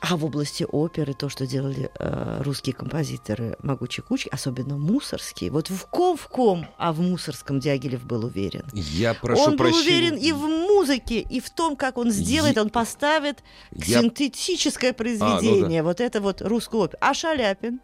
А 0.00 0.16
в 0.16 0.24
области 0.24 0.64
оперы 0.70 1.12
то, 1.12 1.28
что 1.28 1.46
делали 1.46 1.90
э, 1.98 2.42
русские 2.42 2.72
композиторы 2.72 3.56
«Могучие 3.62 4.04
кучки», 4.04 4.28
особенно 4.30 4.76
мусорские, 4.76 5.50
вот 5.50 5.70
в 5.70 5.86
ком 5.86 6.16
в 6.16 6.28
ком, 6.28 6.66
а 6.78 6.92
в 6.92 7.00
мусорском 7.00 7.58
Дягилев 7.58 8.04
был 8.04 8.24
уверен. 8.24 8.64
Я 8.72 9.14
прошу 9.14 9.42
Он 9.42 9.56
прощения. 9.56 9.82
был 9.82 9.88
уверен 9.88 10.16
и 10.16 10.32
в 10.32 10.46
музыке, 10.46 11.18
и 11.20 11.40
в 11.40 11.50
том, 11.50 11.74
как 11.74 11.98
он 11.98 12.12
сделает, 12.12 12.56
Я... 12.56 12.62
он 12.62 12.70
поставит 12.70 13.42
Я... 13.72 14.02
синтетическое 14.02 14.92
произведение, 14.92 15.62
а, 15.62 15.68
ну 15.68 15.68
да. 15.68 15.82
вот 15.82 16.00
это 16.00 16.20
вот 16.20 16.42
русскую 16.42 16.84
оперу. 16.84 16.98
А 17.00 17.12
Шаляпин? 17.12 17.80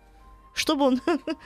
Чтобы 0.54 0.84
он... 0.84 1.00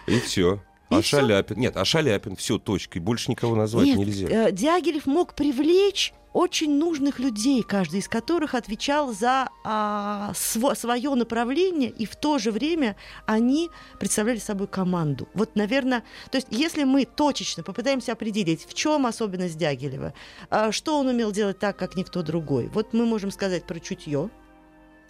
И 0.06 0.20
все. 0.20 0.62
А 0.90 1.02
Шаляпин. 1.02 1.58
Нет, 1.58 1.76
а 1.76 1.84
Шаляпин, 1.84 2.34
все, 2.36 2.58
точкой. 2.58 3.00
Больше 3.00 3.30
никого 3.30 3.54
назвать 3.54 3.84
Нет, 3.84 3.98
нельзя. 3.98 4.26
Э, 4.26 4.52
Дягилев 4.52 5.04
мог 5.04 5.34
привлечь 5.34 6.14
очень 6.32 6.76
нужных 6.78 7.18
людей, 7.18 7.62
каждый 7.62 8.00
из 8.00 8.08
которых 8.08 8.54
отвечал 8.54 9.12
за 9.12 9.48
а, 9.64 10.32
св- 10.34 10.78
свое 10.78 11.14
направление, 11.14 11.90
и 11.90 12.06
в 12.06 12.16
то 12.16 12.38
же 12.38 12.50
время 12.50 12.96
они 13.26 13.70
представляли 13.98 14.38
собой 14.38 14.66
команду. 14.66 15.28
Вот, 15.34 15.56
наверное, 15.56 16.04
то 16.30 16.36
есть 16.36 16.48
если 16.50 16.84
мы 16.84 17.04
точечно 17.04 17.62
попытаемся 17.62 18.12
определить, 18.12 18.66
в 18.66 18.74
чем 18.74 19.06
особенность 19.06 19.56
Дягилева, 19.56 20.12
а, 20.50 20.72
что 20.72 20.98
он 20.98 21.08
умел 21.08 21.32
делать 21.32 21.58
так, 21.58 21.76
как 21.76 21.96
никто 21.96 22.22
другой, 22.22 22.68
вот 22.68 22.92
мы 22.92 23.06
можем 23.06 23.30
сказать 23.30 23.64
про 23.64 23.80
чутье, 23.80 24.30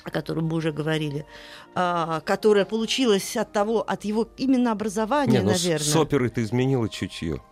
о 0.05 0.11
котором 0.11 0.47
мы 0.47 0.57
уже 0.57 0.73
говорили, 0.73 1.27
а, 1.75 2.21
которое 2.21 2.65
получилось 2.65 3.37
от 3.37 3.53
того, 3.53 3.83
от 3.83 4.05
его 4.05 4.29
именно 4.37 4.73
образования, 4.73 5.39
Не, 5.39 5.41
ну 5.41 5.51
наверное. 5.51 5.87
С, 5.87 5.97
оперы 5.97 6.31
ты 6.31 6.43
изменила 6.43 6.89
чутье. 6.89 7.43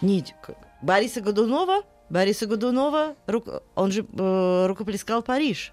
Нет, 0.00 0.34
Бориса 0.82 1.20
Годунова 1.20 1.82
Бориса 2.10 2.46
Годунова, 2.46 3.14
он 3.74 3.92
же 3.92 4.04
э, 4.18 4.66
рукоплескал 4.66 5.22
Париж. 5.22 5.72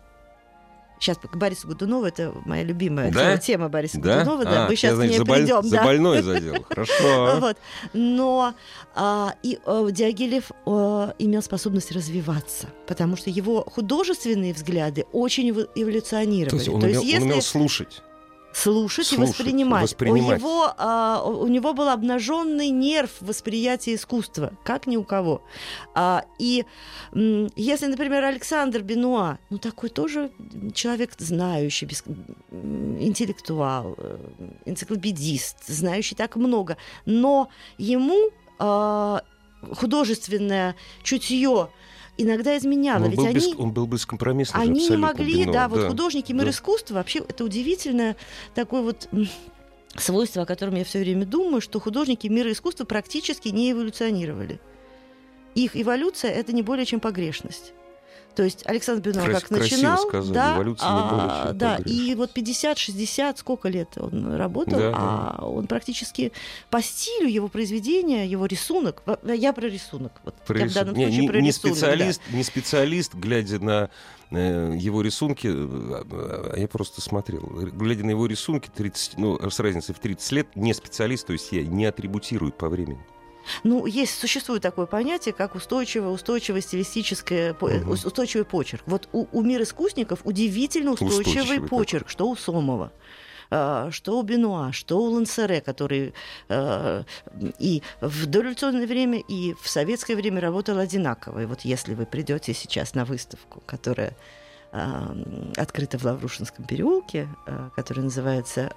Сейчас 0.99 1.17
к 1.17 1.35
Борису 1.35 1.67
Годунову, 1.67 2.05
это 2.05 2.33
моя 2.45 2.63
любимая 2.63 3.11
да? 3.11 3.37
тема 3.37 3.69
Бориса 3.69 3.99
да? 3.99 4.19
Годунова, 4.19 4.45
да, 4.45 4.65
а, 4.65 4.69
мы 4.69 4.75
сейчас 4.75 4.91
я, 4.91 4.95
значит, 4.95 5.15
к 5.23 5.27
ней 5.27 5.27
за 5.27 5.33
придем. 5.33 5.63
За 5.63 5.75
да. 5.75 5.83
больной 5.83 6.21
задел, 6.23 6.63
хорошо. 6.67 7.37
Вот. 7.39 7.57
Но 7.93 8.53
а, 8.95 9.35
и 9.43 9.59
а, 9.65 9.89
Дягилев 9.91 10.51
а, 10.65 11.13
имел 11.19 11.43
способность 11.43 11.91
развиваться, 11.91 12.69
потому 12.87 13.15
что 13.15 13.29
его 13.29 13.63
художественные 13.63 14.53
взгляды 14.53 15.05
очень 15.11 15.51
эволюционировали. 15.51 16.49
То 16.49 16.55
есть 16.55 16.69
он, 16.69 16.81
То 16.81 16.87
умел, 16.87 17.01
есть, 17.01 17.13
если... 17.13 17.25
он 17.25 17.31
умел 17.31 17.41
слушать 17.43 18.01
слушать, 18.57 19.07
слушать 19.07 19.27
и 19.27 19.39
воспринимать. 19.39 19.83
воспринимать. 19.83 20.39
У, 20.39 20.45
него, 20.45 20.73
а, 20.77 21.23
у 21.23 21.47
него 21.47 21.73
был 21.73 21.89
обнаженный 21.89 22.69
нерв 22.69 23.11
восприятия 23.21 23.95
искусства, 23.95 24.53
как 24.63 24.87
ни 24.87 24.97
у 24.97 25.03
кого. 25.03 25.41
А, 25.93 26.25
и 26.39 26.65
если, 27.13 27.85
например, 27.85 28.23
Александр 28.23 28.81
Бенуа, 28.81 29.37
ну 29.49 29.57
такой 29.57 29.89
тоже 29.89 30.31
человек 30.73 31.11
знающий, 31.17 31.85
без, 31.85 32.03
интеллектуал, 32.51 33.95
э, 33.97 34.17
энциклопедист, 34.65 35.67
знающий 35.67 36.15
так 36.15 36.35
много, 36.35 36.77
но 37.05 37.49
ему 37.77 38.31
а, 38.59 39.21
художественное 39.73 40.75
чутье 41.03 41.69
иногда 42.17 42.57
изменяла. 42.57 43.05
Он, 43.05 43.09
Ведь 43.09 43.17
был, 43.17 43.25
они, 43.25 43.35
без, 43.35 43.55
он 43.55 43.71
был 43.71 43.87
бескомпромиссный. 43.87 44.61
Они 44.61 44.89
не 44.89 44.97
могли, 44.97 45.41
Бенова, 45.41 45.53
да, 45.53 45.67
вот 45.67 45.79
да. 45.81 45.89
художники 45.89 46.31
мир 46.31 46.45
да. 46.45 46.51
искусства, 46.51 46.95
вообще 46.95 47.19
это 47.19 47.43
удивительное 47.43 48.15
такой 48.55 48.81
вот 48.81 49.07
свойство, 49.95 50.43
о 50.43 50.45
котором 50.45 50.75
я 50.75 50.83
все 50.83 50.99
время 50.99 51.25
думаю, 51.25 51.61
что 51.61 51.79
художники 51.79 52.27
мира 52.27 52.51
искусства 52.51 52.85
практически 52.85 53.49
не 53.49 53.71
эволюционировали. 53.71 54.59
Их 55.55 55.75
эволюция 55.75 56.31
это 56.31 56.53
не 56.53 56.61
более 56.61 56.85
чем 56.85 56.99
погрешность. 56.99 57.73
То 58.37 58.43
есть 58.43 58.61
Александр 58.67 59.01
Бенуа 59.09 59.25
как 59.25 59.49
начинал, 59.49 59.97
сказали, 59.97 60.31
да, 60.31 60.63
а, 60.79 61.47
чем 61.47 61.57
да, 61.57 61.77
и 61.83 62.13
вот 62.13 62.37
50-60, 62.37 63.39
сколько 63.39 63.67
лет 63.67 63.97
он 63.97 64.35
работал, 64.35 64.77
Да, 64.77 64.91
а 64.95 65.45
он 65.47 65.65
практически 65.65 66.31
по 66.69 66.79
стилю 66.83 67.27
его 67.27 67.47
произведения, 67.47 68.27
его 68.27 68.45
рисунок, 68.45 69.01
в- 69.07 69.33
я 69.33 69.53
про 69.53 69.65
рисунок, 69.67 70.21
вот 70.23 70.35
Про 70.45 70.59
я 70.59 70.65
в 70.65 70.67
рисун- 70.67 70.73
данном 70.75 70.95
не, 70.97 71.05
случае 71.05 71.21
не- 71.21 71.27
про 71.29 71.41
не 71.41 71.47
рисунок, 71.47 71.73
да. 71.73 71.79
специалист, 71.79 72.21
не 72.31 72.43
специалист, 72.43 73.15
глядя 73.15 73.57
на 73.59 73.89
э, 74.29 74.75
его 74.77 75.01
рисунки, 75.01 75.47
э, 75.47 75.51
а 76.53 76.59
я 76.59 76.67
просто 76.67 77.01
смотрел, 77.01 77.41
глядя 77.41 78.05
на 78.05 78.11
его 78.11 78.27
рисунки 78.27 78.69
30, 78.69 79.17
ну, 79.17 79.49
с 79.49 79.59
разницей 79.59 79.95
в 79.95 79.99
30 79.99 80.31
лет, 80.31 80.47
не 80.55 80.75
специалист, 80.75 81.25
то 81.25 81.33
есть 81.33 81.51
я 81.53 81.63
не 81.63 81.85
атрибутирую 81.85 82.51
по 82.51 82.69
времени. 82.69 82.99
Ну, 83.63 83.85
есть, 83.85 84.19
существует 84.19 84.61
такое 84.61 84.85
понятие, 84.85 85.33
как 85.33 85.55
устойчивое, 85.55 86.09
устойчивое 86.09 86.61
стилистическое, 86.61 87.53
ус- 87.53 88.05
устойчивый 88.05 88.45
почерк. 88.45 88.83
Вот 88.85 89.07
у, 89.13 89.27
у 89.31 89.41
мир 89.41 89.61
искусников 89.61 90.19
удивительно 90.23 90.91
устойчивый, 90.91 91.19
Устойчивый 91.21 91.67
почерк, 91.67 92.09
что 92.09 92.29
у 92.29 92.35
Сомова. 92.35 92.91
а, 93.49 93.89
Что 93.91 94.19
у 94.19 94.23
Бенуа, 94.23 94.71
что 94.73 94.97
у 94.99 95.11
Лансере, 95.11 95.61
который 95.61 96.13
э, 96.49 97.03
и 97.59 97.81
в 98.01 98.25
дореволюционное 98.25 98.85
время, 98.87 99.19
и 99.19 99.53
в 99.61 99.69
советское 99.69 100.15
время 100.15 100.41
работал 100.41 100.77
одинаково. 100.79 101.43
И 101.43 101.45
вот 101.45 101.61
если 101.61 101.93
вы 101.93 102.05
придете 102.05 102.53
сейчас 102.53 102.93
на 102.95 103.05
выставку, 103.05 103.61
которая 103.65 104.15
открыта 104.71 105.97
в 105.97 106.03
Лаврушинском 106.03 106.65
переулке, 106.65 107.27
а, 107.45 107.69
которая 107.75 108.05
называется 108.05 108.71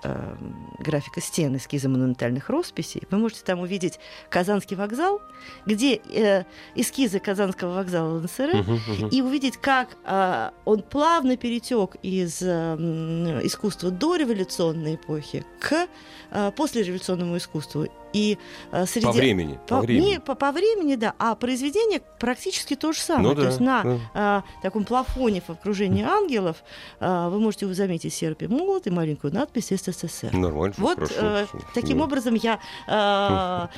«Графика 0.78 1.20
стен. 1.20 1.56
Эскизы 1.56 1.88
монументальных 1.88 2.48
росписей». 2.48 3.02
Вы 3.10 3.18
можете 3.18 3.42
там 3.44 3.60
увидеть 3.60 3.98
Казанский 4.28 4.76
вокзал, 4.76 5.20
где 5.66 5.96
э, 5.96 6.44
эскизы 6.74 7.18
Казанского 7.18 7.74
вокзала 7.74 8.18
ЛНСР, 8.18 8.50
Мгм, 8.54 8.74
мгм. 8.74 9.08
и 9.08 9.20
увидеть, 9.20 9.56
как 9.56 9.96
а, 10.04 10.52
он 10.64 10.82
плавно 10.82 11.36
перетек 11.36 11.96
из 12.02 12.42
искусства 12.42 13.90
дореволюционной 13.90 14.94
эпохи 14.94 15.44
к 15.60 15.88
а, 16.30 16.50
послереволюционному 16.52 17.36
искусству. 17.36 17.86
И 18.12 18.38
а, 18.72 18.86
среди... 18.86 19.06
По 19.06 19.12
времени. 19.12 19.58
По, 19.68 19.76
По, 19.76 19.80
времени. 19.82 20.06
не, 20.06 20.20
по, 20.20 20.34
по 20.34 20.52
времени, 20.52 20.96
да, 20.96 21.14
а 21.18 21.34
произведение 21.34 22.02
практически 22.18 22.74
то 22.76 22.92
же 22.92 23.00
самое. 23.00 23.28
Ну 23.28 23.34
то 23.34 23.40
да, 23.42 23.46
есть 23.48 23.60
на 23.60 23.82
да. 23.84 23.98
а, 24.14 24.42
таком 24.62 24.84
плафоне 24.84 25.40
в 25.40 25.50
окружении 25.50 26.02
ангелов 26.04 26.62
а, 26.98 27.28
вы 27.28 27.38
можете 27.40 27.72
заметить 27.74 28.12
серп 28.12 28.42
и 28.42 28.46
молот 28.48 28.86
и 28.86 28.90
маленькую 28.90 29.32
надпись 29.32 29.68
СССР. 29.68 30.32
Нормально, 30.32 30.74
Вот 30.78 30.94
хорошо. 30.96 31.14
э, 31.20 31.46
таким 31.74 31.98
Да. 31.98 32.04
образом 32.04 32.34
я 32.34 32.58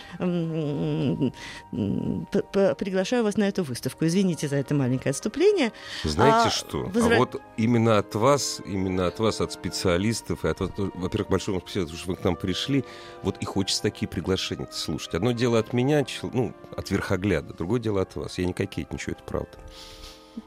п- 2.53 2.75
приглашаю 2.75 3.25
вас 3.25 3.37
на 3.37 3.45
эту 3.49 3.63
выставку. 3.65 4.07
Извините 4.07 4.49
за 4.49 4.57
это 4.57 4.75
маленькое 4.75 5.11
отступление. 5.11 5.73
Знаете 6.05 6.49
А, 6.49 6.51
что? 6.51 6.85
возра- 6.85 7.15
А 7.15 7.19
вот 7.19 7.41
именно 7.57 7.99
от 7.99 8.15
вас, 8.15 8.61
именно 8.65 9.07
от 9.07 9.19
вас, 9.21 9.41
от 9.41 9.53
специалистов, 9.53 10.45
и 10.45 10.49
от 10.49 10.61
вас, 10.61 10.71
тоже, 10.71 10.91
во-первых, 10.95 11.31
большое 11.31 11.59
вам 11.59 11.63
спасибо, 11.67 11.89
что 11.97 12.11
вы 12.11 12.17
к 12.17 12.25
нам 12.25 12.37
пришли. 12.37 12.85
Вот 13.23 13.37
и 13.39 13.45
хочется 13.45 13.83
такие 13.83 14.09
приглашения 14.23 14.69
слушать. 14.71 15.15
Одно 15.15 15.33
дело 15.33 15.59
от 15.59 15.73
меня, 15.73 16.05
ну, 16.23 16.55
от 16.77 16.91
верхогляда, 16.91 17.55
другое 17.55 17.81
дело 17.81 18.03
от 18.03 18.15
вас. 18.17 18.39
Я 18.39 18.47
не 18.47 18.53
кокетничаю, 18.53 19.17
это 19.17 19.25
правда. 19.25 19.59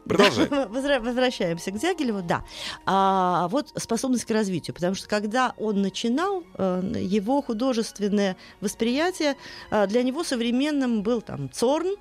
Продолжай. 0.06 0.48
Да, 0.50 0.68
возвращаемся 0.68 1.72
к 1.72 1.78
Дягилеву, 1.78 2.22
да. 2.24 2.44
А, 2.86 3.48
вот 3.50 3.72
способность 3.76 4.26
к 4.26 4.32
развитию, 4.32 4.74
потому 4.74 4.96
что 4.96 5.08
когда 5.08 5.54
он 5.58 5.82
начинал, 5.82 6.44
э, 6.58 6.94
его 7.00 7.42
художественное 7.42 8.36
восприятие 8.62 9.36
э, 9.70 9.86
для 9.88 10.02
него 10.02 10.24
современным 10.24 11.04
был 11.04 11.22
там 11.22 11.52
Цорн, 11.52 11.96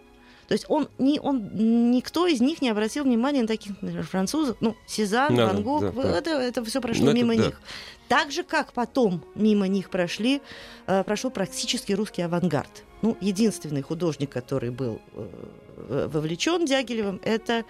то 0.46 0.52
есть 0.52 0.66
он, 0.68 0.88
не, 0.98 1.18
он, 1.20 1.90
никто 1.90 2.26
из 2.26 2.40
них 2.40 2.62
не 2.62 2.70
обратил 2.70 3.04
внимания 3.04 3.42
на 3.42 3.48
таких, 3.48 3.72
например, 3.80 4.06
французов, 4.06 4.56
ну, 4.60 4.76
Сезанн, 4.86 5.34
Да, 5.34 5.46
Ван 5.46 5.62
Гог, 5.62 5.80
да, 5.82 5.90
да. 5.92 6.18
это, 6.18 6.30
это 6.30 6.64
все 6.64 6.80
прошло 6.80 7.06
Ну, 7.06 7.10
это 7.10 7.18
мимо 7.18 7.36
да. 7.36 7.46
них. 7.46 7.60
Так 8.08 8.30
же, 8.30 8.42
как 8.42 8.72
потом 8.72 9.24
мимо 9.34 9.66
них 9.66 9.90
прошли, 9.90 10.42
э, 10.86 11.04
прошел 11.04 11.30
практически 11.30 11.92
русский 11.92 12.22
авангард. 12.22 12.84
Ну, 13.02 13.16
единственный 13.20 13.82
художник, 13.82 14.30
который 14.30 14.70
был 14.70 15.00
э, 15.14 16.08
вовлечен 16.12 16.66
Дягилевым, 16.66 17.20
это 17.24 17.64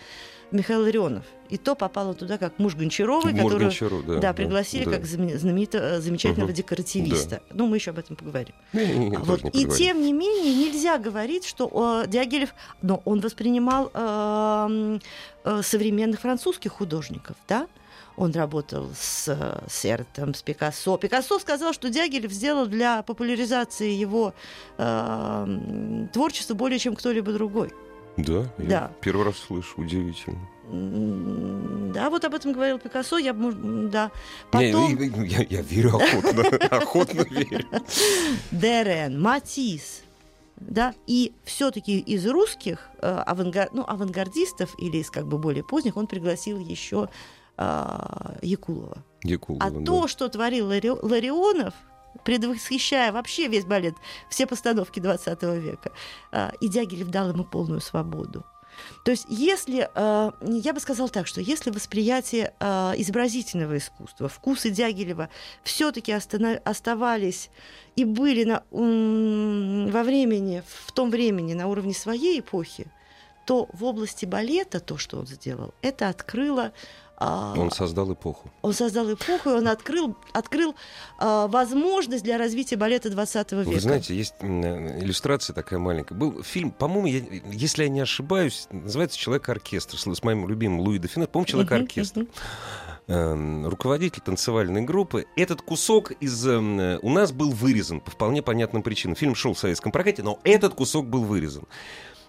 Михаил 0.51 0.83
Ларионов. 0.83 1.25
И 1.51 1.57
то 1.59 1.75
попал 1.75 2.09
он 2.09 2.15
туда 2.15 2.39
как 2.39 2.59
муж 2.59 2.75
Гончаровой, 2.75 3.33
Мур 3.33 3.43
которую 3.45 3.69
Гончаров, 3.69 4.07
да. 4.07 4.19
да, 4.19 4.33
пригласили 4.33 4.85
да. 4.85 4.93
как 4.93 5.03
знамен- 5.05 5.37
знаменитого, 5.39 6.01
замечательного 6.01 6.49
Мгм. 6.49 6.57
декоративиста. 6.57 7.43
Ну, 7.53 7.67
мы 7.67 7.77
еще 7.77 7.91
об 7.91 7.99
этом 7.99 8.17
поговорим. 8.17 8.55
Не, 8.73 9.17
Вот. 9.19 9.43
не 9.55 9.63
И 9.63 9.67
тем 9.69 10.01
не 10.01 10.13
менее 10.13 10.55
нельзя 10.55 10.99
говорить, 10.99 11.45
что 11.45 12.03
э, 12.05 12.09
Дягилев, 12.09 12.55
но 12.83 13.03
он 13.05 13.21
воспринимал 13.21 13.91
э, 13.93 14.99
э, 15.45 15.63
современных 15.63 16.21
французских 16.21 16.73
художников, 16.73 17.37
да? 17.49 17.69
Он 18.17 18.31
работал 18.33 18.89
с 18.97 19.27
э, 19.29 19.59
Сертом, 19.69 20.35
с 20.35 20.43
Пикассо. 20.43 20.97
Пикассо 20.99 21.39
сказал, 21.41 21.73
что 21.73 21.91
Дягилев 21.91 22.31
сделал 22.33 22.67
для 22.67 23.03
популяризации 23.03 23.91
его 23.91 24.35
э, 24.79 26.07
творчества 26.13 26.55
более, 26.55 26.79
чем 26.79 26.95
кто-либо 26.95 27.33
другой. 27.33 27.73
Да, 28.17 28.45
я 28.59 28.69
Да. 28.69 28.93
первый 29.01 29.27
раз 29.27 29.37
слышу, 29.37 29.81
удивительно. 29.81 30.39
Да, 31.93 32.11
вот 32.11 32.25
об 32.25 32.35
этом 32.35 32.53
говорил 32.53 32.79
Пикассо. 32.79 33.19
Я, 33.19 33.33
да. 33.35 34.11
Не, 34.55 34.73
Потом 34.73 34.97
я, 34.99 35.23
я- 35.41 35.47
я 35.51 35.63
верю 35.63 35.97
охотно, 35.97 36.43
охотно 36.71 37.21
верю. 37.23 37.67
Дерен, 38.51 39.21
Матис, 39.21 40.03
да, 40.57 40.95
и 41.07 41.33
все-таки 41.45 41.99
из 41.99 42.27
русских 42.27 42.89
э, 43.03 43.23
авангар- 43.27 43.71
ну, 43.73 43.85
авангардистов 43.87 44.75
или 44.79 44.99
из 44.99 45.11
как 45.11 45.27
бы 45.27 45.39
более 45.39 45.63
поздних 45.65 45.97
он 45.97 46.07
пригласил 46.07 46.59
еще 46.59 47.09
а, 47.57 48.35
Якулова. 48.43 48.99
Якулова, 49.23 49.65
А 49.67 49.71
да. 49.71 49.85
то, 49.85 50.09
что 50.09 50.29
творил 50.29 50.71
Лари- 50.71 50.99
Ларионов, 51.03 51.75
предвосхищая 52.25 53.13
вообще 53.13 53.49
весь 53.49 53.65
балет, 53.65 53.95
все 54.29 54.47
постановки 54.47 55.01
20 55.01 55.43
века, 55.43 55.93
а, 56.33 56.53
и 56.61 56.69
Дягилев 56.69 57.09
дал 57.09 57.31
ему 57.31 57.45
полную 57.45 57.81
свободу. 57.81 58.45
То 59.05 59.11
есть, 59.11 59.27
если, 59.29 59.89
э, 59.95 60.31
я 60.43 60.73
бы 60.73 60.81
сказала 60.81 61.09
так, 61.09 61.27
что 61.27 61.41
если 61.41 61.71
восприятие 61.71 62.53
э, 62.59 62.93
изобразительного 62.97 63.77
искусства, 63.77 64.29
вкусы 64.29 64.71
Дягилева 64.71 65.29
все-таки 65.63 66.13
оставались 66.13 67.51
и 67.97 68.05
были 68.05 68.45
на, 68.45 68.63
во 68.73 70.03
времени, 70.03 70.63
в 70.87 70.93
том 70.93 71.11
времени 71.11 71.55
на 71.55 71.69
уровне 71.69 71.95
своей 71.95 72.41
эпохи, 72.41 72.87
то 73.47 73.69
в 73.73 73.85
области 73.85 74.25
балета 74.25 74.81
то, 74.81 74.97
что 74.97 75.19
он 75.19 75.27
сделал, 75.27 75.75
это 75.83 76.09
открыло 76.09 76.65
а, 76.65 76.73
Он 77.19 77.71
создал 77.71 78.13
эпоху. 78.13 78.51
он 78.63 78.73
создал 78.73 79.13
эпоху, 79.13 79.51
и 79.51 79.53
он 79.53 79.69
открыл, 79.69 80.17
открыл 80.33 80.75
а, 81.19 81.47
возможность 81.47 82.25
для 82.25 82.39
развития 82.39 82.77
балета 82.77 83.09
20 83.09 83.53
века. 83.53 83.69
Вы 83.69 83.81
знаете, 83.81 84.15
есть 84.17 84.35
э, 84.41 84.99
иллюстрация 85.01 85.55
такая 85.55 85.79
маленькая. 85.79 86.15
Был 86.17 86.43
фильм, 86.43 86.71
по-моему, 86.73 87.07
я- 87.07 87.41
если 87.53 87.85
я 87.85 87.89
не 87.89 88.01
ошибаюсь, 88.01 88.67
называется 88.71 89.17
«Человек-оркестр» 89.19 89.97
с, 89.97 90.07
с 90.13 90.23
моим 90.25 90.49
любимым 90.49 90.81
Луи 90.81 90.99
де. 90.99 91.09
По-моему, 91.09 91.45
«Человек-оркестр». 91.45 92.27
Эм, 93.07 93.67
руководитель 93.69 94.23
танцевальной 94.23 94.81
группы. 94.81 95.27
Этот 95.37 95.61
кусок 95.61 96.13
из 96.13 96.47
эм, 96.47 96.81
э, 96.81 96.99
у 97.03 97.11
нас 97.11 97.33
был 97.33 97.51
вырезан 97.51 98.01
по 98.01 98.11
вполне 98.11 98.43
понятным 98.43 98.83
причинам. 98.83 99.15
Фильм 99.15 99.35
шел 99.35 99.53
в 99.53 99.59
советском 99.59 99.93
прокате, 99.93 100.23
но 100.23 100.41
этот 100.43 100.75
кусок 100.75 101.07
был 101.07 101.23
вырезан. 101.23 101.65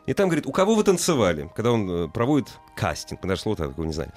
И 0.05 0.13
там 0.13 0.27
говорит, 0.27 0.45
у 0.45 0.51
кого 0.51 0.75
вы 0.75 0.83
танцевали? 0.83 1.49
Когда 1.55 1.71
он 1.71 1.89
э, 1.89 2.07
проводит 2.09 2.49
кастинг, 2.75 3.23
мы 3.23 3.29
даже 3.29 3.41
слова 3.43 3.55
такого 3.55 3.85
не 3.85 3.93
знали. 3.93 4.11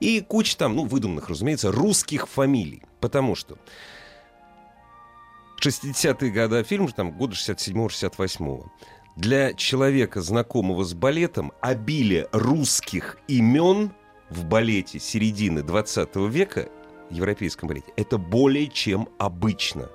И 0.00 0.20
куча 0.20 0.56
там, 0.56 0.76
ну, 0.76 0.84
выдуманных, 0.84 1.28
разумеется, 1.28 1.72
русских 1.72 2.28
фамилий. 2.28 2.82
Потому 3.00 3.34
что 3.34 3.58
60-е 5.60 6.30
годы 6.30 6.62
фильм, 6.64 6.88
там, 6.88 7.12
года 7.12 7.34
67-68 7.34 8.64
Для 9.16 9.54
человека, 9.54 10.20
знакомого 10.20 10.84
с 10.84 10.94
балетом, 10.94 11.52
обилие 11.60 12.28
русских 12.32 13.18
имен 13.28 13.92
в 14.30 14.44
балете 14.44 14.98
середины 14.98 15.62
20 15.62 16.16
века, 16.28 16.68
европейском 17.10 17.68
балете, 17.68 17.92
это 17.96 18.18
более 18.18 18.68
чем 18.68 19.08
обычно. 19.18 19.88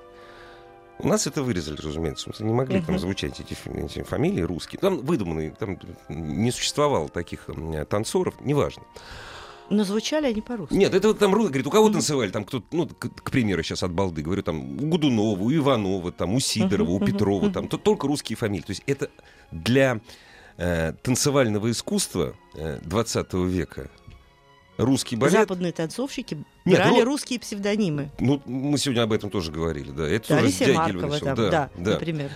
У 0.99 1.07
нас 1.07 1.25
это 1.25 1.41
вырезали, 1.41 1.77
разумеется. 1.77 2.31
Мы 2.39 2.45
не 2.45 2.53
могли 2.53 2.81
там 2.81 2.99
звучать 2.99 3.39
эти, 3.39 3.57
эти 3.77 4.03
фамилии 4.03 4.41
русские. 4.41 4.79
Там 4.79 4.99
выдуманные, 4.99 5.51
там 5.51 5.79
не 6.09 6.51
существовало 6.51 7.09
таких 7.09 7.47
танцоров, 7.89 8.35
неважно. 8.39 8.83
Но 9.71 9.83
звучали 9.85 10.27
они 10.27 10.41
по-русски. 10.41 10.73
Нет, 10.73 10.93
это 10.93 11.07
вот 11.07 11.19
там 11.19 11.33
Ру- 11.33 11.47
говорит, 11.47 11.65
у 11.65 11.69
кого 11.71 11.89
танцевали? 11.89 12.29
Там 12.29 12.43
кто-то, 12.43 12.65
ну, 12.71 12.87
к, 12.87 13.09
к 13.09 13.31
примеру, 13.31 13.63
сейчас 13.63 13.83
от 13.83 13.91
балды 13.91 14.21
говорю, 14.21 14.43
там 14.43 14.59
у 14.83 14.87
Гудунова, 14.87 15.41
у 15.41 15.51
Иванова, 15.51 16.11
там 16.11 16.33
у 16.35 16.39
Сидорова, 16.39 16.89
у 16.91 16.99
Петрова, 16.99 17.49
там 17.51 17.67
то- 17.67 17.77
только 17.77 18.07
русские 18.07 18.35
фамилии. 18.35 18.63
То 18.65 18.71
есть 18.71 18.83
это 18.85 19.09
для 19.51 20.01
э, 20.57 20.93
танцевального 21.01 21.71
искусства 21.71 22.35
э, 22.55 22.79
20 22.83 23.33
века 23.33 23.89
Русский 24.77 25.15
балет. 25.15 25.33
Западные 25.33 25.71
танцовщики 25.73 26.37
Нет, 26.65 26.77
брали 26.79 26.99
ну- 26.99 27.05
русские 27.05 27.39
псевдонимы. 27.39 28.09
Ну, 28.19 28.41
мы 28.45 28.77
сегодня 28.77 29.03
об 29.03 29.13
этом 29.13 29.29
тоже 29.29 29.51
говорили, 29.51 29.91
да. 29.91 30.07
Это 30.07 30.29
Да, 30.29 30.41
Дягилева 30.41 30.77
Маркова 30.77 31.19
там, 31.19 31.35
да, 31.35 31.49
да, 31.49 31.69
да. 31.77 31.91
например. 31.91 32.31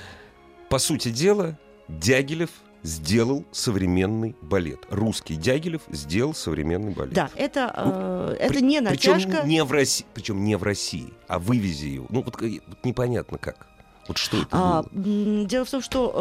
По 0.70 0.78
сути 0.80 1.10
дела, 1.10 1.58
Дягилев 1.88 2.50
сделал 2.86 3.44
современный 3.52 4.36
балет. 4.42 4.80
Русский 4.90 5.36
Дягилев 5.36 5.82
сделал 5.90 6.34
современный 6.34 6.94
балет. 6.94 7.14
Да, 7.14 7.30
это, 7.36 7.74
э, 7.76 8.36
это 8.40 8.54
При- 8.54 8.62
не 8.62 8.82
причем 8.82 9.14
натяжка. 9.18 9.48
не 9.48 9.64
в 9.64 9.72
России, 9.72 10.06
причем 10.14 10.44
не 10.44 10.56
в 10.56 10.64
России, 10.64 11.12
а 11.28 11.40
вывези 11.40 11.88
его. 11.88 12.06
Ну 12.10 12.22
вот, 12.22 12.42
э, 12.42 12.60
вот 12.68 12.78
непонятно 12.84 13.38
как. 13.38 13.68
Вот 14.08 14.18
что 14.18 14.38
это 14.38 14.48
А, 14.52 14.84
было? 14.92 15.46
дело 15.46 15.66
в 15.66 15.70
том, 15.72 15.82
что 15.82 16.14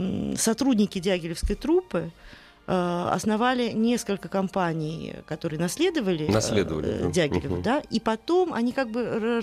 э, 0.00 0.34
сотрудники 0.36 0.98
Дягилевской 0.98 1.54
труппы 1.56 2.10
э, 2.68 3.08
основали 3.12 3.70
несколько 3.70 4.28
компаний, 4.28 5.14
которые 5.26 5.60
наследовали, 5.60 6.26
э, 6.26 6.32
Наследовали, 6.32 6.88
э, 6.88 7.02
да. 7.04 7.10
Дягилева, 7.10 7.54
Мгм. 7.54 7.62
да, 7.62 7.82
и 7.90 8.00
потом 8.00 8.52
они 8.52 8.72
как 8.72 8.90
бы 8.90 9.40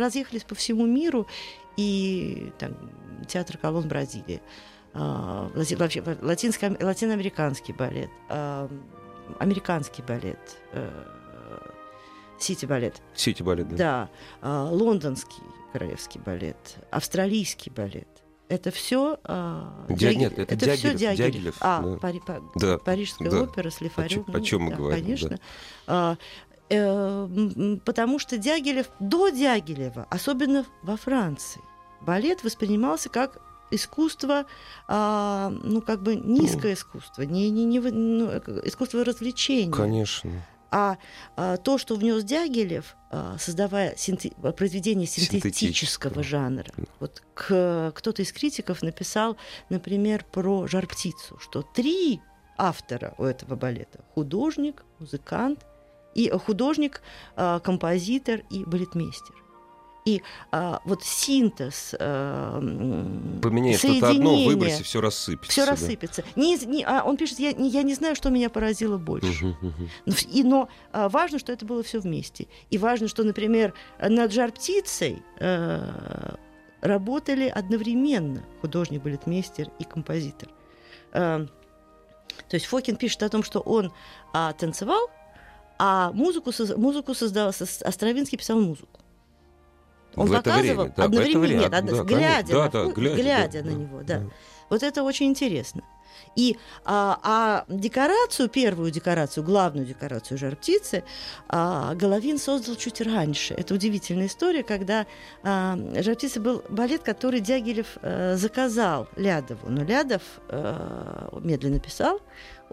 разъехались 0.00 0.42
по 0.42 0.56
всему 0.56 0.84
миру, 0.84 1.28
и 1.76 2.50
там, 2.58 2.72
театр 3.28 3.56
колонн 3.58 3.86
Бразилии, 3.86 4.40
лати- 4.94 5.76
вообще 5.76 6.00
латинско- 6.00 6.82
латиноамериканский 6.82 7.74
балет, 7.74 8.10
а, 8.28 8.68
американский 9.38 10.02
балет, 10.02 10.58
э, 10.72 10.90
сити-балет, 12.38 13.00
Сети 13.14 13.42
балет, 13.42 13.68
да? 13.70 13.76
да, 13.76 14.10
а, 14.42 14.68
лондонский 14.70 15.42
королевский 15.72 16.20
балет, 16.20 16.76
австралийский 16.90 17.70
балет. 17.70 18.08
Это 18.48 18.70
все 18.70 19.18
Дя- 19.24 20.14
нет, 20.14 20.38
это 20.38 20.54
всё 20.76 20.92
Дягилев, 20.94 21.16
Дягилев, 21.16 21.56
А, 21.60 21.80
да. 21.80 21.96
Пари- 21.96 22.20
па- 22.24 22.42
Да, 22.54 22.78
Парижская 22.78 23.30
да. 23.30 23.42
опера 23.42 23.70
с 23.70 23.80
Лифарем. 23.80 24.24
О 24.28 24.36
о 24.36 24.40
чём 24.42 24.62
мы 24.64 24.74
говорим, 24.74 25.02
Конечно. 25.02 25.38
А, 25.86 26.16
э, 26.68 27.78
потому 27.84 28.18
что 28.18 28.36
Дягилев, 28.36 28.86
до 29.00 29.30
Дягилева, 29.30 30.06
особенно 30.10 30.66
во 30.82 30.96
Франции, 30.98 31.62
балет 32.02 32.44
воспринимался 32.44 33.08
как 33.08 33.40
искусство, 33.70 34.46
а, 34.88 35.52
ну, 35.62 35.80
как 35.80 36.02
бы 36.02 36.14
низкое 36.16 36.74
искусство, 36.74 37.22
не, 37.22 37.50
не, 37.50 37.64
не, 37.64 37.80
ну, 37.80 38.28
э, 38.30 38.40
искусство 38.64 39.04
развлечения. 39.04 39.72
Конечно. 39.72 40.30
А, 40.70 40.98
а, 41.36 41.56
то, 41.56 41.78
что 41.78 41.94
внес 41.94 42.24
Дягилев, 42.24 42.96
а, 43.10 43.36
создавая 43.38 43.94
синте- 43.96 44.32
произведение 44.56 45.06
синтетического 45.06 45.50
Синтетического. 45.52 46.22
жанра, 46.24 46.66
вот 47.00 47.22
к- 47.34 47.92
кто-то 47.94 48.22
из 48.22 48.32
критиков 48.32 48.82
написал, 48.82 49.36
например, 49.70 50.24
про 50.32 50.66
жар 50.66 50.86
птицу, 50.88 51.38
что 51.38 51.62
три 51.62 52.20
автора 52.58 53.14
у 53.18 53.24
этого 53.24 53.54
балета: 53.56 54.00
художник, 54.14 54.82
музыкант 54.98 55.64
и 56.16 56.28
э, 56.28 56.38
художник, 56.38 57.02
а, 57.36 57.60
композитор 57.60 58.42
и 58.50 58.64
балетмейстер. 58.64 59.34
И 60.06 60.20
а, 60.52 60.82
вот 60.84 61.02
синтез, 61.02 61.94
а, 61.98 62.58
м, 62.58 63.40
Поменяй 63.40 63.78
что-то 63.78 64.10
одно, 64.10 64.36
выброси, 64.44 64.82
все 64.82 65.00
рассыпется. 65.00 65.50
все 65.50 65.64
да. 65.64 65.70
рассыпется. 65.70 66.22
Не, 66.36 66.58
не- 66.66 66.84
а 66.84 67.02
он 67.04 67.16
пишет, 67.16 67.38
я, 67.38 67.52
не- 67.54 67.70
я 67.70 67.82
не 67.82 67.94
знаю, 67.94 68.14
что 68.14 68.28
меня 68.28 68.50
поразило 68.50 68.98
больше. 68.98 69.46
Мгм, 69.46 69.56
мгм. 69.62 69.88
Но, 70.04 70.14
и, 70.30 70.42
но 70.42 70.68
а, 70.92 71.08
важно, 71.08 71.38
что 71.38 71.52
это 71.52 71.64
было 71.64 71.82
все 71.82 72.00
вместе. 72.00 72.48
И 72.68 72.76
важно, 72.76 73.08
что, 73.08 73.24
например, 73.24 73.72
над 73.98 74.30
жар 74.30 74.52
птицей 74.52 75.22
э, 75.40 76.34
работали 76.82 77.48
одновременно 77.48 78.44
художник, 78.60 79.02
балетмейстер 79.02 79.70
и 79.78 79.84
композитор. 79.84 80.50
Э, 81.14 81.46
то 82.50 82.54
есть 82.54 82.66
Фокин 82.66 82.96
пишет 82.96 83.22
о 83.22 83.30
том, 83.30 83.42
что 83.42 83.60
он 83.60 83.90
а, 84.34 84.52
танцевал, 84.52 85.08
а 85.78 86.12
музыку, 86.12 86.50
музыку 86.76 87.14
создал, 87.14 87.48
а 87.58 87.90
Стравинский 87.90 88.36
писал 88.36 88.60
музыку. 88.60 89.00
Он 90.16 90.26
В 90.26 90.32
это 90.32 90.42
показывал 90.42 90.62
время, 90.62 90.76
да, 90.76 90.84
в 90.84 90.86
это 90.88 91.04
одновременно, 91.04 91.40
время, 91.40 91.60
нет, 91.60 91.70
да, 91.70 91.80
глядя, 91.80 92.52
Да, 92.52 92.64
на, 92.64 92.70
да, 92.70 92.92
глядя, 92.92 93.22
глядя 93.22 93.62
да, 93.62 93.70
на 93.70 93.74
него, 93.74 94.02
да. 94.02 94.18
да. 94.18 94.26
Вот 94.70 94.82
это 94.82 95.02
очень 95.02 95.26
интересно. 95.26 95.82
И, 96.36 96.56
а, 96.84 97.18
а 97.22 97.64
декорацию, 97.68 98.48
первую 98.48 98.90
декорацию, 98.90 99.44
главную 99.44 99.86
декорацию 99.86 100.38
«Жар 100.38 100.56
птицы» 100.56 101.04
а, 101.48 101.94
Головин 101.94 102.38
создал 102.38 102.74
чуть 102.76 103.00
раньше. 103.00 103.54
Это 103.54 103.74
удивительная 103.74 104.26
история, 104.26 104.62
когда 104.62 105.06
а, 105.42 105.78
«Жар 106.00 106.16
птицы» 106.16 106.40
был 106.40 106.64
балет, 106.68 107.02
который 107.02 107.40
Дягилев 107.40 107.98
э, 108.02 108.36
заказал 108.36 109.08
Лядову. 109.16 109.68
Но 109.68 109.84
Лядов 109.84 110.22
э, 110.48 111.28
медленно 111.40 111.78
писал, 111.78 112.20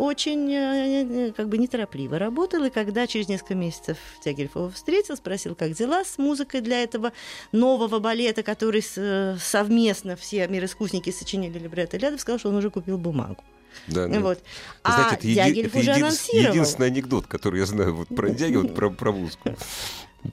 очень 0.01 0.51
э, 0.51 1.27
э, 1.29 1.31
как 1.35 1.47
бы 1.49 1.57
неторопливо 1.57 2.17
работал, 2.17 2.63
и 2.63 2.69
когда 2.69 3.05
через 3.07 3.27
несколько 3.27 3.55
месяцев 3.55 3.97
Дягилев 4.25 4.55
его 4.55 4.69
встретил, 4.69 5.15
спросил, 5.15 5.53
как 5.55 5.73
дела 5.73 6.03
с 6.03 6.17
музыкой 6.17 6.61
для 6.61 6.81
этого 6.83 7.11
нового 7.51 7.99
балета, 7.99 8.41
который 8.43 8.83
э, 8.95 9.37
совместно 9.39 10.15
все 10.15 10.47
мироискусники 10.47 11.11
сочинили 11.11 11.59
либретто, 11.59 11.97
Лядов 11.97 12.19
сказал, 12.21 12.39
что 12.39 12.49
он 12.49 12.55
уже 12.55 12.69
купил 12.71 12.97
бумагу. 12.97 13.43
Да, 13.87 14.07
да. 14.07 14.19
Вот. 14.19 14.37
Вы 14.39 14.43
А 14.83 14.91
знаете, 14.91 15.15
это, 15.15 15.27
еди- 15.27 15.61
это 15.61 15.77
уже 15.79 15.91
един- 15.91 16.49
единственный 16.49 16.87
анекдот, 16.87 17.27
который 17.27 17.59
я 17.59 17.65
знаю 17.65 17.95
вот 17.95 18.07
про 18.09 18.29
Дягилева, 18.29 18.67
про, 18.67 18.89
про 18.89 19.11
музыку. 19.11 19.55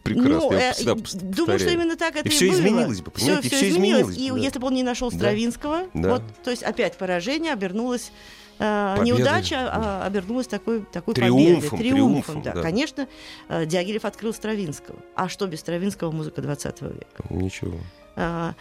Прекрасно, 0.03 0.39
Ну, 0.41 0.53
я 0.53 0.71
э, 0.71 0.73
всегда 0.75 0.95
думаю, 0.95 1.07
что 1.07 1.47
повторяю. 1.47 1.73
именно 1.73 1.97
так 1.97 2.17
это 2.17 2.29
И 2.29 2.33
и, 2.33 2.35
всё 2.35 2.49
было. 2.51 2.59
изменилось 2.59 3.01
бы, 3.01 3.11
понимаете, 3.11 3.47
и 3.47 3.49
Всё- 3.49 3.57
всё 3.57 3.67
всё 3.67 3.69
изменилось. 3.75 4.03
изменилось 4.17 4.37
И 4.37 4.41
да. 4.41 4.45
если 4.47 4.59
бы 4.59 4.67
он 4.67 4.75
не 4.75 4.83
нашел. 4.83 5.11
Стравинского, 5.11 5.83
Да. 5.95 6.09
вот, 6.15 6.23
то 6.45 6.51
есть 6.51 6.63
опять 6.63 6.99
поражение 6.99 7.53
обернулось 7.55 8.13
э, 8.59 8.95
Победой. 8.99 9.19
неудача 9.19 9.71
а, 9.71 10.07
обернулась 10.07 10.47
такой, 10.47 10.85
такой 10.93 11.15
Триумфом, 11.15 11.71
победой, 11.71 11.79
триумфом, 11.79 12.43
да. 12.43 12.53
да. 12.53 12.63
Конечно, 12.63 13.09
э, 13.49 13.67
Дягилев 13.67 14.05
открыл 14.05 14.33
Стравинского. 14.33 14.99
А 15.15 15.29
что 15.29 15.47
без 15.47 15.61
Стравинского 15.61 16.11
музыка 16.11 16.43
20 16.43 16.81
века? 16.83 17.25
Ничего. 17.31 17.79
А, 18.17 18.55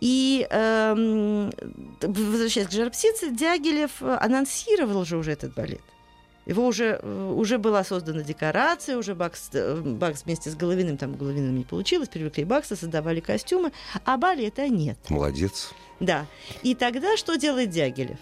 И 0.00 0.46
эм, 0.50 1.52
возвращаясь 2.00 2.68
к 2.68 2.72
жар 2.72 2.90
птице, 2.90 3.30
Дягилев 3.30 4.02
э, 4.02 4.18
анонсировал 4.20 5.04
же 5.04 5.16
уже 5.16 5.32
этот 5.32 5.54
балет. 5.54 5.80
Его 6.46 6.66
уже, 6.66 6.98
э, 7.00 7.32
уже 7.34 7.58
была 7.58 7.84
создана 7.84 8.22
декорация, 8.22 8.98
уже 8.98 9.14
Бакс, 9.14 9.50
э, 9.54 9.80
Бакс 9.80 10.24
вместе 10.24 10.50
с 10.50 10.54
Головиным, 10.56 10.98
там 10.98 11.14
Головиным 11.14 11.56
не 11.56 11.64
получилось, 11.64 12.08
привлекли 12.08 12.44
Бакса, 12.44 12.76
создавали 12.76 13.20
костюмы, 13.20 13.72
а 14.04 14.18
балета 14.18 14.68
нет. 14.68 14.98
Молодец. 15.08 15.72
Да. 16.00 16.26
И 16.62 16.74
тогда 16.74 17.16
что 17.16 17.36
делает 17.36 17.70
Дягилев? 17.70 18.18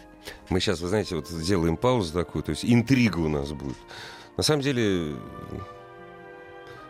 Мы 0.48 0.60
сейчас, 0.60 0.80
вы 0.80 0.88
знаете, 0.88 1.16
вот 1.16 1.28
сделаем 1.28 1.76
паузу 1.76 2.12
такую, 2.12 2.42
то 2.42 2.50
есть 2.50 2.64
интрига 2.64 3.18
у 3.18 3.28
нас 3.28 3.52
будет. 3.52 3.76
На 4.36 4.42
самом 4.42 4.62
деле, 4.62 5.14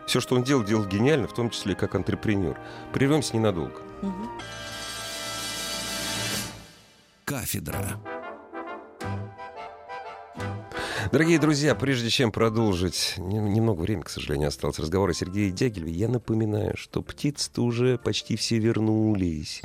все, 0.07 0.19
что 0.19 0.35
он 0.35 0.43
делал, 0.43 0.63
делал 0.63 0.85
гениально, 0.85 1.27
в 1.27 1.33
том 1.33 1.49
числе 1.49 1.75
как 1.75 1.95
антрепренер. 1.95 2.59
Прервемся 2.93 3.35
ненадолго. 3.35 3.81
Мгм. 4.01 4.29
Кафедра. 7.25 7.99
Дорогие 11.11 11.37
друзья, 11.37 11.75
прежде 11.75 12.09
чем 12.09 12.31
продолжить, 12.31 13.15
не- 13.17 13.37
немного 13.37 13.81
времени, 13.81 14.03
к 14.03 14.09
сожалению, 14.09 14.47
осталось 14.47 14.79
разговор 14.79 15.09
о 15.09 15.13
Сергее 15.13 15.51
Дягилеве, 15.51 15.91
я 15.91 16.07
напоминаю, 16.07 16.75
что 16.77 17.01
птицы-то 17.01 17.61
уже 17.63 17.97
почти 17.97 18.35
все 18.35 18.57
вернулись. 18.57 19.61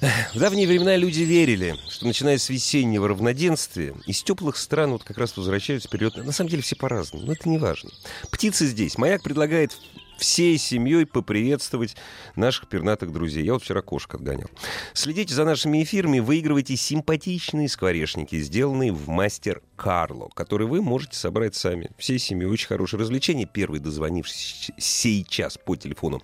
В 0.00 0.38
давние 0.38 0.66
времена 0.66 0.96
люди 0.96 1.22
верили, 1.22 1.76
что 1.90 2.06
начиная 2.06 2.38
с 2.38 2.48
весеннего 2.48 3.08
равноденствия, 3.08 3.94
из 4.06 4.22
теплых 4.22 4.56
стран 4.56 4.92
вот 4.92 5.04
как 5.04 5.18
раз 5.18 5.36
возвращаются 5.36 5.88
вперед. 5.88 6.16
На 6.16 6.32
самом 6.32 6.48
деле 6.48 6.62
все 6.62 6.74
по-разному, 6.74 7.26
но 7.26 7.32
это 7.32 7.48
не 7.48 7.58
важно. 7.58 7.90
Птицы 8.30 8.66
здесь. 8.66 8.96
Маяк 8.96 9.22
предлагает 9.22 9.76
всей 10.20 10.58
семьей 10.58 11.06
поприветствовать 11.06 11.96
наших 12.36 12.68
пернатых 12.68 13.12
друзей. 13.12 13.44
Я 13.44 13.54
вот 13.54 13.62
вчера 13.62 13.82
кошек 13.82 14.14
отгонял. 14.14 14.48
Следите 14.92 15.34
за 15.34 15.44
нашими 15.44 15.82
эфирами, 15.82 16.20
выигрывайте 16.20 16.76
симпатичные 16.76 17.68
скворечники, 17.68 18.38
сделанные 18.38 18.92
в 18.92 19.08
мастер 19.08 19.62
Карло, 19.76 20.28
которые 20.34 20.68
вы 20.68 20.82
можете 20.82 21.16
собрать 21.16 21.54
сами. 21.54 21.90
Всей 21.98 22.18
семьей 22.18 22.50
очень 22.50 22.68
хорошее 22.68 23.00
развлечение. 23.00 23.48
Первый 23.52 23.80
дозвонившийся 23.80 24.74
сейчас 24.76 25.56
по 25.56 25.74
телефону 25.74 26.22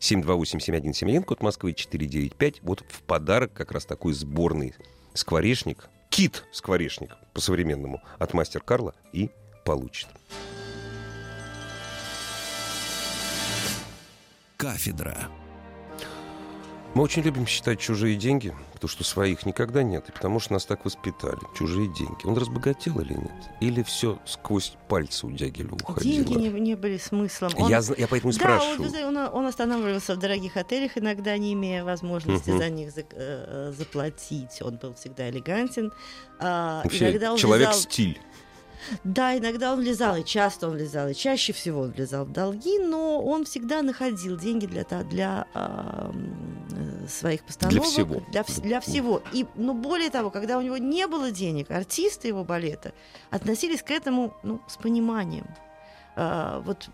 728-7171, 0.00 1.22
код 1.22 1.42
Москвы 1.42 1.72
495. 1.72 2.62
Вот 2.62 2.84
в 2.88 3.02
подарок 3.02 3.52
как 3.52 3.70
раз 3.70 3.86
такой 3.86 4.12
сборный 4.12 4.74
скворечник, 5.14 5.88
кит-скворечник 6.10 7.16
по-современному 7.32 8.02
от 8.18 8.34
мастер 8.34 8.60
Карла 8.60 8.94
и 9.12 9.30
получит. 9.64 10.08
Кафедра. 14.56 15.28
Мы 16.94 17.02
очень 17.02 17.20
любим 17.22 17.46
считать 17.46 17.78
чужие 17.78 18.16
деньги, 18.16 18.54
потому 18.72 18.88
что 18.88 19.04
своих 19.04 19.44
никогда 19.44 19.82
нет, 19.82 20.08
и 20.08 20.12
потому 20.12 20.40
что 20.40 20.54
нас 20.54 20.64
так 20.64 20.86
воспитали. 20.86 21.38
Чужие 21.54 21.88
деньги. 21.92 22.24
Он 22.24 22.38
разбогател 22.38 22.98
или 23.00 23.12
нет? 23.12 23.32
Или 23.60 23.82
все 23.82 24.18
сквозь 24.24 24.76
пальцы 24.88 25.26
у 25.26 25.30
Дягилева 25.30 25.74
уходило? 25.74 26.24
Деньги 26.24 26.38
не, 26.38 26.48
не 26.58 26.74
были 26.74 26.96
смыслом. 26.96 27.52
Он- 27.58 27.68
Я, 27.70 27.82
я 27.98 28.08
поэтому 28.08 28.32
и 28.32 28.36
Да, 28.38 28.54
он, 28.54 28.60
спрашиваю. 28.60 28.88
знаете, 28.88 29.06
он, 29.08 29.16
он 29.18 29.44
останавливался 29.46 30.14
в 30.14 30.18
дорогих 30.18 30.56
отелях, 30.56 30.96
иногда 30.96 31.36
не 31.36 31.52
имея 31.52 31.84
возможности 31.84 32.48
Мгм. 32.48 32.58
за 32.58 32.70
них 32.70 32.90
за- 32.92 33.04
э, 33.10 33.72
заплатить. 33.76 34.62
Он 34.62 34.78
был 34.78 34.94
всегда 34.94 35.28
элегантен. 35.28 35.92
А, 36.38 36.82
Вообще, 36.82 37.10
иногда 37.10 37.32
он 37.32 37.36
человек 37.36 37.68
вязал- 37.68 37.74
стиль. 37.78 38.18
Да, 39.04 39.36
иногда 39.36 39.72
он 39.72 39.80
влезал, 39.80 40.16
и 40.16 40.24
часто 40.24 40.68
он 40.68 40.74
влезал, 40.74 41.08
и 41.08 41.14
чаще 41.14 41.52
всего 41.52 41.82
он 41.82 41.92
влезал 41.92 42.24
в 42.24 42.32
долги, 42.32 42.78
но 42.78 43.20
он 43.22 43.44
всегда 43.44 43.82
находил 43.82 44.36
деньги 44.38 44.66
для, 44.66 44.84
для 45.04 45.46
э, 45.54 46.12
своих 47.08 47.44
постановок. 47.44 47.80
Для 47.80 47.90
всего. 47.90 48.22
Для, 48.30 48.44
для 48.62 48.80
всего. 48.80 49.22
И, 49.32 49.46
ну, 49.54 49.74
более 49.74 50.10
того, 50.10 50.30
когда 50.30 50.58
у 50.58 50.62
него 50.62 50.76
не 50.76 51.06
было 51.06 51.30
денег, 51.30 51.70
артисты 51.70 52.28
его 52.28 52.44
балета 52.44 52.92
относились 53.30 53.82
к 53.82 53.90
этому 53.90 54.34
ну, 54.42 54.60
с 54.68 54.76
пониманием. 54.76 55.46
А, 56.18 56.60
вот 56.60 56.88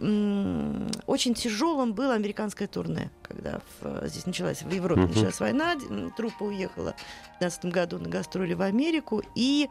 очень 1.06 1.34
тяжелым 1.34 1.92
было 1.92 2.14
американское 2.14 2.66
турне, 2.66 3.10
когда 3.22 3.60
в, 3.80 4.08
здесь 4.08 4.26
началась 4.26 4.62
в 4.62 4.70
Европе 4.70 5.02
началась 5.02 5.38
война, 5.38 5.76
труппа 6.16 6.42
уехала 6.42 6.94
в 7.36 7.38
2015 7.38 7.64
году 7.66 7.98
на 8.00 8.08
гастроли 8.08 8.54
в 8.54 8.62
Америку, 8.62 9.22
и 9.36 9.70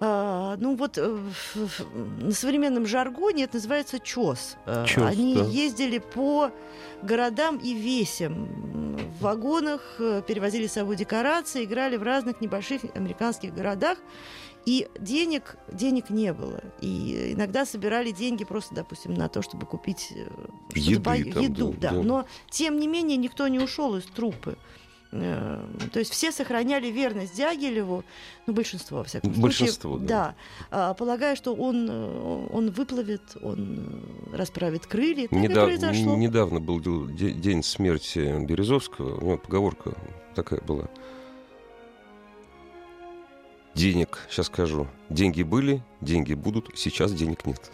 ну 0.00 0.76
вот 0.76 0.98
э, 0.98 1.18
на 2.20 2.32
современном 2.32 2.86
жаргоне 2.86 3.44
это 3.44 3.56
называется 3.56 3.98
чес. 4.00 4.56
А, 4.66 4.84
чес 4.86 5.02
Они 5.02 5.34
да. 5.34 5.44
ездили 5.44 5.98
по 5.98 6.50
городам 7.02 7.58
и 7.58 7.74
весям. 7.74 8.48
В 9.18 9.22
вагонах 9.22 9.80
э, 9.98 10.22
перевозили 10.26 10.66
с 10.66 10.72
собой 10.72 10.96
декорации, 10.96 11.64
играли 11.64 11.96
в 11.96 12.02
разных 12.02 12.40
небольших 12.40 12.82
американских 12.94 13.54
городах. 13.54 13.98
И 14.66 14.88
денег, 14.98 15.56
денег 15.70 16.08
не 16.08 16.32
было. 16.32 16.60
И 16.80 17.32
иногда 17.34 17.66
собирали 17.66 18.10
деньги 18.12 18.44
просто, 18.44 18.74
допустим, 18.74 19.12
на 19.12 19.28
то, 19.28 19.42
чтобы 19.42 19.66
купить 19.66 20.12
э, 20.14 20.26
еду. 20.74 21.02
По... 21.02 21.16
еду 21.16 21.74
да. 21.78 21.90
Да. 21.90 22.02
Но, 22.02 22.26
тем 22.50 22.80
не 22.80 22.88
менее, 22.88 23.18
никто 23.18 23.46
не 23.48 23.58
ушел 23.58 23.94
из 23.96 24.04
трупы. 24.04 24.56
Э, 25.14 25.64
то 25.92 26.00
есть 26.00 26.12
все 26.12 26.32
сохраняли 26.32 26.88
верность 26.88 27.36
Дягилеву, 27.36 28.04
ну, 28.46 28.52
большинство, 28.52 28.98
во 28.98 29.04
всяком 29.04 29.32
большинство, 29.32 29.92
случае. 29.92 30.08
Да. 30.08 30.34
да. 30.70 30.90
А, 30.90 30.94
полагая, 30.94 31.36
что 31.36 31.54
он, 31.54 31.88
э, 31.88 32.46
он 32.52 32.70
выплывет, 32.70 33.36
он 33.40 34.02
расправит 34.32 34.86
крылья. 34.86 35.28
Так 35.28 35.38
Недав... 35.38 35.68
и 35.68 35.76
произошло. 35.76 36.16
Недавно 36.16 36.60
был 36.60 36.80
день 36.80 37.62
смерти 37.62 38.44
Березовского. 38.44 39.18
У 39.20 39.24
него 39.24 39.38
поговорка 39.38 39.94
такая 40.34 40.60
была– 40.60 40.88
денег, 43.74 44.20
сейчас 44.30 44.46
скажу, 44.46 44.86
деньги 45.10 45.42
были, 45.42 45.82
деньги 46.00 46.34
будут, 46.34 46.70
сейчас 46.74 47.12
денег 47.12 47.44
нет. 47.44 47.70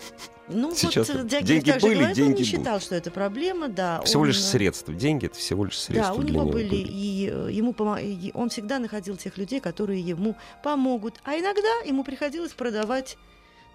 Ну, 0.50 0.74
сейчас 0.74 1.08
вот 1.08 1.26
Дягилев 1.26 1.46
деньги 1.46 1.70
также 1.70 1.86
были, 1.86 1.98
говорит, 1.98 2.16
деньги 2.16 2.32
он 2.32 2.38
не 2.38 2.44
считал, 2.44 2.74
будут. 2.74 2.82
что 2.82 2.94
это 2.94 3.10
проблема, 3.10 3.68
да. 3.68 4.02
Всего 4.02 4.22
он... 4.22 4.28
лишь 4.28 4.42
средства. 4.42 4.92
Деньги 4.92 5.26
это 5.26 5.38
всего 5.38 5.64
лишь 5.64 5.78
средства. 5.78 6.14
Да, 6.14 6.20
у 6.20 6.22
него 6.22 6.42
него 6.42 6.52
были, 6.52 6.68
были. 6.68 6.88
и 6.88 7.30
э, 7.32 7.48
ему 7.52 7.72
пом... 7.72 7.96
он 8.34 8.48
всегда 8.50 8.78
находил 8.78 9.16
тех 9.16 9.38
людей, 9.38 9.60
которые 9.60 10.00
ему 10.00 10.36
помогут. 10.62 11.20
А 11.24 11.38
иногда 11.38 11.68
ему 11.84 12.04
приходилось 12.04 12.52
продавать 12.52 13.16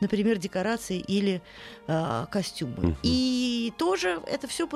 например, 0.02 0.38
декорации 0.38 1.00
или 1.00 1.42
э, 1.88 2.26
костюмы. 2.30 2.90
Угу. 2.90 2.96
И 3.04 3.74
тоже 3.78 4.20
это 4.28 4.48
все, 4.48 4.68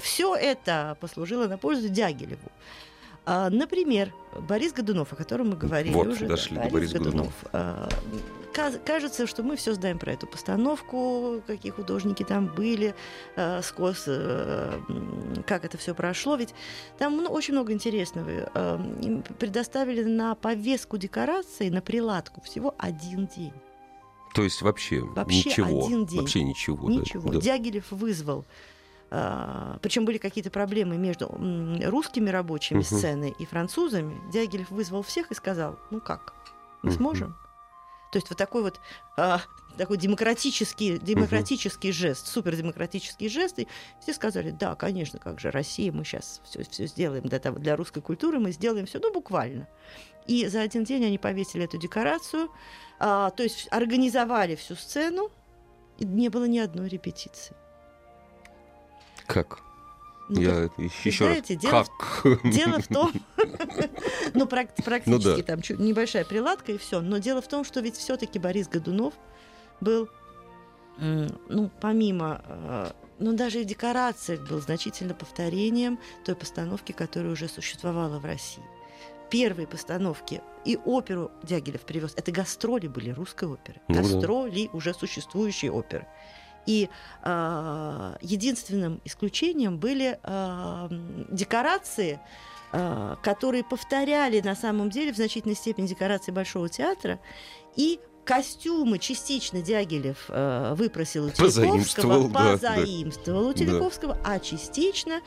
все 0.00 0.36
это 0.36 0.96
послужило 1.00 1.48
на 1.48 1.58
пользу 1.58 1.88
Дягилеву. 1.88 2.50
А, 3.32 3.48
например, 3.48 4.12
Борис 4.40 4.72
Годунов, 4.72 5.12
о 5.12 5.16
котором 5.16 5.50
мы 5.50 5.56
говорили 5.56 5.94
вот, 5.94 6.08
уже. 6.08 6.26
дошли 6.26 6.56
да, 6.56 6.64
до 6.64 6.70
Бориса 6.70 6.98
Годунов. 6.98 7.32
А, 7.52 7.88
кажется, 8.84 9.28
что 9.28 9.44
мы 9.44 9.54
все 9.54 9.72
знаем 9.72 10.00
про 10.00 10.14
эту 10.14 10.26
постановку, 10.26 11.40
какие 11.46 11.70
художники 11.70 12.24
там 12.24 12.48
были, 12.48 12.92
а, 13.36 13.62
скос, 13.62 14.06
а, 14.08 14.82
как 15.46 15.64
это 15.64 15.78
все 15.78 15.94
прошло. 15.94 16.34
Ведь 16.34 16.52
там 16.98 17.24
очень 17.30 17.54
много 17.54 17.72
интересного. 17.72 18.88
Им 19.00 19.22
предоставили 19.38 20.02
на 20.02 20.34
повестку 20.34 20.98
декорации, 20.98 21.68
на 21.68 21.82
приладку 21.82 22.40
всего 22.40 22.74
один 22.78 23.28
день. 23.28 23.52
То 24.34 24.42
есть 24.42 24.60
вообще, 24.60 25.02
вообще 25.02 25.50
ничего. 25.50 25.86
Один 25.86 26.04
день. 26.04 26.20
Вообще 26.20 26.42
ничего. 26.42 26.90
Ничего. 26.90 27.30
Да. 27.30 27.40
Дягилев 27.40 27.92
вызвал 27.92 28.44
причем 29.10 30.04
были 30.04 30.18
какие-то 30.18 30.50
проблемы 30.50 30.96
между 30.96 31.26
русскими 31.84 32.30
рабочими 32.30 32.78
Мгм. 32.78 32.84
сцены 32.84 33.34
и 33.38 33.44
французами. 33.44 34.20
Дягилев 34.30 34.70
вызвал 34.70 35.02
всех 35.02 35.30
и 35.32 35.34
сказал, 35.34 35.78
ну 35.90 36.00
как, 36.00 36.32
мы 36.82 36.90
Мгм. 36.90 36.96
сможем? 36.98 37.36
То 38.12 38.16
есть 38.18 38.28
вот 38.30 38.38
такой 38.38 38.62
вот 38.62 38.80
а, 39.16 39.40
такой 39.76 39.96
демократический, 39.96 40.98
демократический 40.98 41.92
жест, 41.92 42.26
супердемократический 42.26 43.28
жест. 43.28 43.58
И 43.58 43.68
все 44.00 44.12
сказали, 44.14 44.50
да, 44.50 44.74
конечно, 44.74 45.18
как 45.18 45.40
же, 45.40 45.50
Россия, 45.50 45.92
мы 45.92 46.04
сейчас 46.04 46.40
все, 46.44 46.62
все 46.64 46.86
сделаем 46.86 47.24
для, 47.24 47.38
того, 47.38 47.58
для 47.58 47.76
русской 47.76 48.00
культуры, 48.02 48.38
мы 48.40 48.52
сделаем 48.52 48.86
все, 48.86 48.98
ну, 48.98 49.12
буквально. 49.12 49.68
И 50.26 50.46
за 50.46 50.60
один 50.60 50.84
день 50.84 51.04
они 51.04 51.18
повесили 51.18 51.64
эту 51.64 51.78
декорацию, 51.78 52.50
а, 52.98 53.30
то 53.30 53.42
есть 53.42 53.68
организовали 53.70 54.54
всю 54.56 54.74
сцену, 54.74 55.30
и 55.98 56.04
не 56.04 56.28
было 56.28 56.44
ни 56.44 56.58
одной 56.58 56.88
репетиции. 56.88 57.56
Как? 59.32 59.60
Ну, 60.28 60.40
Я 60.40 60.70
еще 61.02 61.24
раз. 61.24 61.32
знаете, 61.32 61.56
дело 61.56 61.86
как? 61.98 62.42
Дело 62.44 62.80
в 62.80 62.86
том, 62.86 63.12
ну 64.34 64.46
практически 64.46 65.08
Ну 65.08 65.18
да. 65.18 65.42
там 65.42 65.60
небольшая 65.78 66.24
приладка 66.24 66.72
и 66.72 66.78
все, 66.78 67.00
но 67.00 67.18
дело 67.18 67.42
в 67.42 67.48
том, 67.48 67.64
что 67.64 67.80
ведь 67.80 67.96
все-таки 67.96 68.38
Борис 68.38 68.68
Годунов 68.68 69.14
был, 69.80 70.08
ну 70.98 71.70
помимо, 71.80 72.42
э, 72.46 72.90
ну 73.18 73.32
даже 73.32 73.60
и 73.60 73.64
в 73.64 73.66
декорациях 73.66 74.48
был 74.48 74.60
значительно 74.60 75.14
повторением 75.14 75.98
той 76.24 76.36
постановки, 76.36 76.92
которая 76.92 77.32
уже 77.32 77.48
существовала 77.48 78.20
в 78.20 78.24
России. 78.24 78.62
Первые 79.30 79.66
постановки 79.66 80.42
и 80.64 80.76
оперу 80.76 81.30
Дягилев 81.42 81.82
привез. 81.82 82.14
Это 82.16 82.30
гастроли 82.30 82.86
были 82.86 83.10
русской 83.10 83.48
оперы. 83.48 83.80
Ну 83.88 83.94
да. 83.94 84.02
гастроли 84.02 84.70
уже 84.72 84.94
существующей 84.94 85.70
оперы. 85.70 86.06
И 86.70 86.88
э, 87.24 88.16
единственным 88.20 89.00
исключением 89.04 89.78
были 89.78 90.20
э, 90.22 90.88
декорации, 91.32 92.20
э, 92.72 93.16
которые 93.24 93.64
повторяли 93.64 94.40
на 94.40 94.54
самом 94.54 94.88
деле 94.88 95.12
в 95.12 95.16
значительной 95.16 95.56
степени 95.56 95.88
декорации 95.88 96.30
Большого 96.30 96.68
театра. 96.68 97.18
И 97.74 97.98
костюмы 98.24 99.00
частично 99.00 99.60
Дягилев 99.62 100.26
э, 100.28 100.74
выпросил 100.76 101.26
у 101.26 101.30
Позаимствовал, 101.30 102.28
Телековского, 102.28 102.28
да, 102.28 102.58
да. 102.68 102.76
позаимствовал 102.76 103.48
у 103.48 103.52
Телековского, 103.52 104.18
а 104.24 104.38
частично 104.38 105.20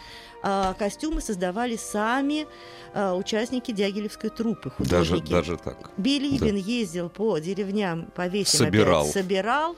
э, 0.44 0.74
костюмы 0.78 1.22
создавали 1.22 1.76
сами 1.78 2.46
э, 2.94 3.12
участники 3.14 3.72
Дягилевской 3.72 4.30
труппы, 4.30 4.72
Даже, 4.80 5.16
художники. 5.16 5.32
даже 5.32 5.58
так. 5.58 5.92
Билибин 5.98 6.56
ездил 6.56 7.10
по 7.10 7.38
деревням, 7.40 8.12
по 8.16 8.28
весям, 8.28 8.66
Собирал. 8.68 9.02
опять 9.02 9.14
собирал. 9.14 9.76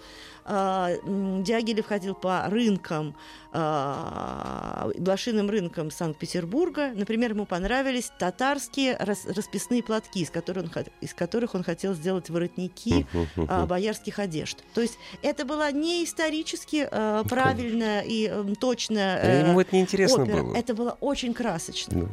А, 0.48 0.92
Дягилев 1.04 1.88
ходил 1.88 2.14
по 2.14 2.46
рынкам, 2.48 3.16
а, 3.52 4.90
блошиным 4.98 5.50
рынкам 5.50 5.90
Санкт-Петербурга. 5.90 6.92
Например, 6.94 7.32
ему 7.32 7.46
понравились 7.46 8.12
татарские 8.20 8.96
рас- 8.98 9.26
расписные 9.26 9.82
платки, 9.82 10.20
из 10.22 10.30
которых 10.30 10.66
он, 10.76 10.84
из 11.02 11.14
которых 11.16 11.56
он 11.56 11.64
хотел 11.64 11.94
сделать 11.96 12.30
воротники 12.30 13.08
а, 13.48 13.66
боярских 13.66 14.20
одежд. 14.20 14.60
То 14.74 14.82
есть 14.82 14.98
это 15.24 15.46
была 15.46 15.72
не 15.72 16.04
исторически 16.04 16.88
а, 16.92 17.24
правильная 17.24 18.02
и 18.06 18.32
точная 18.60 19.18
А 19.18 19.26
э, 19.26 19.48
Ему 19.48 19.62
это 19.62 19.76
неинтересно 19.76 20.24
опера. 20.24 20.44
было. 20.44 20.55
Это 20.56 20.74
было 20.74 20.98
очень 21.02 21.34
красочно. 21.34 22.02
Да. 22.02 22.08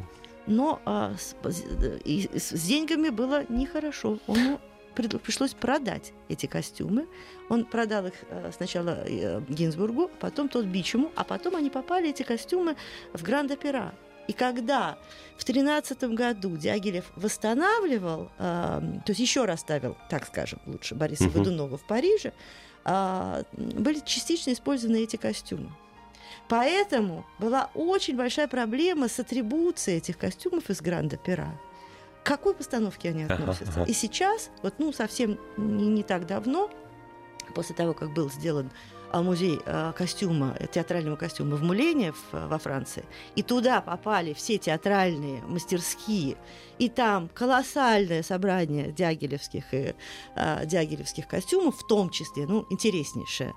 Но 0.45 0.81
а, 0.85 1.13
с, 1.17 1.35
и 2.05 2.29
с- 2.37 2.51
деньгами 2.67 3.09
было 3.09 3.45
нехорошо. 3.49 4.19
Прид- 4.95 5.17
пришлось 5.19 5.53
продать 5.53 6.13
эти 6.29 6.45
костюмы. 6.45 7.07
Он 7.49 7.65
продал 7.65 8.05
их 8.07 8.13
э, 8.29 8.51
сначала 8.55 9.03
э, 9.07 9.41
Гинзбургу, 9.49 10.11
потом 10.19 10.49
тот 10.49 10.65
Бичему, 10.65 11.11
а 11.15 11.23
потом 11.23 11.55
они 11.55 11.69
попали, 11.71 12.09
эти 12.09 12.21
костюмы, 12.23 12.75
в 13.13 13.23
Гранд-Опера. 13.23 13.95
И 14.27 14.33
когда 14.33 14.97
в 15.37 15.43
тринадцатом 15.45 16.13
году 16.15 16.55
Дягилев 16.57 17.11
восстанавливал, 17.15 18.29
э, 18.37 18.81
то 19.05 19.09
есть 19.09 19.19
еще 19.19 19.45
раз 19.45 19.61
ставил, 19.61 19.97
так 20.09 20.27
скажем, 20.27 20.59
лучше 20.67 20.93
Бориса 20.95 21.23
Мгм. 21.25 21.33
Годунова 21.33 21.77
в 21.77 21.87
Париже, 21.87 22.31
а, 22.85 23.43
были 23.53 23.99
частично 24.05 24.51
использованы 24.51 24.97
эти 24.97 25.15
костюмы. 25.15 25.71
Поэтому 26.49 27.25
была 27.39 27.69
очень 27.73 28.15
большая 28.15 28.47
проблема 28.47 29.07
с 29.07 29.19
атрибуцией 29.19 29.97
этих 29.97 30.17
костюмов 30.17 30.69
из 30.69 30.81
Гранд-Опера. 30.81 31.59
К 32.23 32.25
какой 32.25 32.53
постановке 32.53 33.09
они 33.09 33.23
Ага, 33.23 33.35
относятся? 33.35 33.81
ага. 33.81 33.89
И 33.89 33.93
сейчас, 33.93 34.49
вот 34.61 34.75
ну 34.77 34.93
совсем 34.93 35.37
не, 35.57 35.87
не 35.87 36.03
так 36.03 36.25
давно, 36.27 36.69
после 37.55 37.75
того, 37.75 37.93
как 37.93 38.13
был 38.13 38.29
сделан 38.31 38.69
а, 39.11 39.21
музей 39.21 39.59
а, 39.65 39.91
костюма, 39.91 40.55
э, 40.59 40.65
театрального 40.67 41.15
костюма 41.17 41.55
в 41.55 41.63
Мулене 41.63 42.13
в- 42.13 42.47
во 42.47 42.57
Франции, 42.57 43.03
и 43.35 43.43
туда 43.43 43.81
попали 43.81 44.33
все 44.33 44.57
театральные 44.57 45.41
мастерские, 45.43 46.35
и 46.79 46.89
там 46.89 47.29
колоссальное 47.29 48.23
собрание 48.23 48.91
дягилевских 48.91 49.65
и 49.73 49.93
а, 50.35 50.65
дягилевских 50.65 51.27
костюмов, 51.27 51.77
в 51.77 51.85
том 51.87 52.09
числе, 52.09 52.45
ну, 52.47 52.65
интереснейшее, 52.71 53.53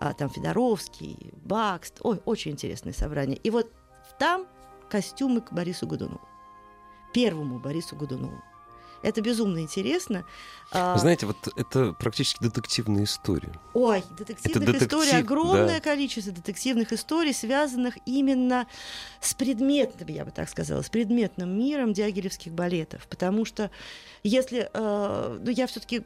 а, 0.00 0.14
там 0.14 0.30
Федоровский, 0.30 1.32
Бакст, 1.44 2.00
ой, 2.00 2.20
очень 2.24 2.52
интересное 2.52 2.94
собрание. 2.94 3.36
И 3.36 3.50
вот 3.50 3.70
там 4.18 4.46
костюмы 4.88 5.42
к 5.42 5.52
Борису 5.52 5.86
Годунову, 5.86 6.26
первому 7.12 7.60
Борису 7.60 7.96
Годунову. 7.96 8.42
Это 9.02 9.22
безумно 9.22 9.60
интересно. 9.60 10.24
А, 10.72 10.96
Знаете, 10.98 11.26
вот 11.26 11.36
это 11.56 11.94
практически 11.94 12.42
детективная 12.42 13.04
история. 13.04 13.52
Ой, 13.72 14.04
детективных 14.16 14.62
это 14.62 14.72
детектив, 14.72 15.00
историй 15.00 15.18
огромное 15.18 15.78
да. 15.78 15.80
количество 15.80 16.32
детективных 16.32 16.92
историй, 16.92 17.32
связанных 17.32 17.96
именно 18.06 18.66
с 19.20 19.34
предметным, 19.34 20.08
я 20.08 20.24
бы 20.24 20.30
так 20.30 20.48
сказала, 20.48 20.82
с 20.82 20.90
предметным 20.90 21.58
миром 21.58 21.92
дягилевских 21.92 22.52
балетов. 22.52 23.06
Потому 23.08 23.44
что 23.44 23.70
если 24.22 24.70
э, 24.72 25.38
ну, 25.42 25.50
я 25.50 25.66
все-таки 25.66 26.02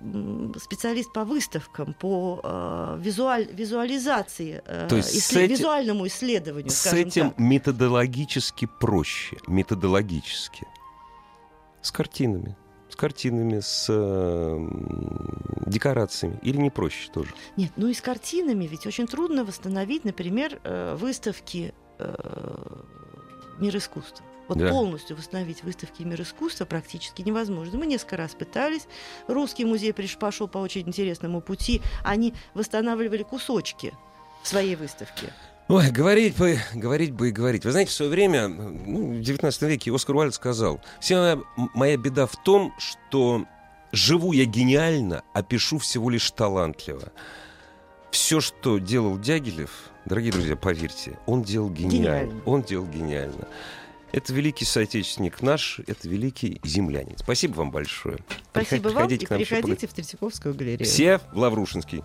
специалист 0.58 1.12
по 1.12 1.24
выставкам, 1.24 1.94
по 1.94 2.40
э, 2.42 2.98
визуаль, 3.00 3.48
визуализации, 3.52 4.62
э, 4.64 4.86
То 4.88 4.96
есть 4.96 5.16
исслед... 5.16 5.50
эти... 5.50 5.58
визуальному 5.58 6.06
исследованию. 6.06 6.70
С 6.70 6.86
этим 6.86 7.30
так. 7.30 7.38
методологически 7.38 8.68
проще, 8.80 9.36
методологически, 9.48 10.64
с 11.82 11.90
картинами 11.90 12.56
с 12.94 12.96
картинами, 12.96 13.58
с 13.58 13.86
э, 13.88 14.68
декорациями? 15.66 16.38
Или 16.42 16.58
не 16.58 16.70
проще 16.70 17.10
тоже? 17.12 17.30
Нет, 17.56 17.72
ну 17.74 17.88
и 17.88 17.94
с 17.94 18.00
картинами 18.00 18.66
ведь 18.66 18.86
очень 18.86 19.08
трудно 19.08 19.44
восстановить, 19.44 20.04
например, 20.04 20.60
э, 20.62 20.94
выставки 20.94 21.74
э, 21.98 22.14
«Мир 23.58 23.76
искусства». 23.76 24.24
Вот 24.46 24.58
да. 24.58 24.68
полностью 24.68 25.16
восстановить 25.16 25.64
выставки 25.64 26.04
«Мир 26.04 26.22
искусства» 26.22 26.66
практически 26.66 27.22
невозможно. 27.22 27.76
Мы 27.78 27.86
несколько 27.86 28.16
раз 28.16 28.36
пытались. 28.36 28.86
Русский 29.26 29.64
музей 29.64 29.92
пошел 29.92 30.46
по 30.46 30.58
очень 30.58 30.82
интересному 30.82 31.40
пути. 31.40 31.82
Они 32.04 32.32
восстанавливали 32.54 33.24
кусочки 33.24 33.92
своей 34.44 34.76
выставки. 34.76 35.32
Ой, 35.68 35.90
говорить 35.90 36.36
бы, 36.36 36.58
говорить 36.74 37.12
бы 37.12 37.28
и 37.28 37.32
говорить. 37.32 37.64
Вы 37.64 37.70
знаете, 37.70 37.90
в 37.90 37.94
свое 37.94 38.10
время, 38.10 38.48
ну, 38.48 39.14
в 39.14 39.20
19 39.20 39.62
веке 39.62 39.94
Оскар 39.94 40.14
Уальд 40.14 40.34
сказал, 40.34 40.80
вся 41.00 41.16
моя, 41.56 41.68
моя 41.74 41.96
беда 41.96 42.26
в 42.26 42.36
том, 42.42 42.74
что 42.78 43.46
живу 43.90 44.32
я 44.32 44.44
гениально, 44.44 45.22
а 45.32 45.42
пишу 45.42 45.78
всего 45.78 46.10
лишь 46.10 46.30
талантливо. 46.32 47.12
Все, 48.10 48.40
что 48.40 48.78
делал 48.78 49.18
Дягилев, 49.18 49.70
дорогие 50.04 50.32
друзья, 50.32 50.54
поверьте, 50.54 51.18
он 51.26 51.42
делал 51.42 51.70
гениально. 51.70 51.96
гениально. 51.96 52.42
Он 52.44 52.62
делал 52.62 52.86
гениально. 52.86 53.48
Это 54.12 54.32
великий 54.32 54.66
соотечественник 54.66 55.42
наш, 55.42 55.80
это 55.86 56.08
великий 56.08 56.60
землянин. 56.62 57.16
Спасибо 57.16 57.56
вам 57.56 57.70
большое. 57.72 58.18
Спасибо 58.50 58.90
Приход, 58.90 58.92
вам 58.92 59.08
и 59.08 59.18
приходите 59.18 59.86
в 59.88 59.92
Третьяковскую 59.94 60.54
галерею. 60.54 60.84
Все 60.84 61.18
в 61.32 61.38
Лаврушинский. 61.38 62.04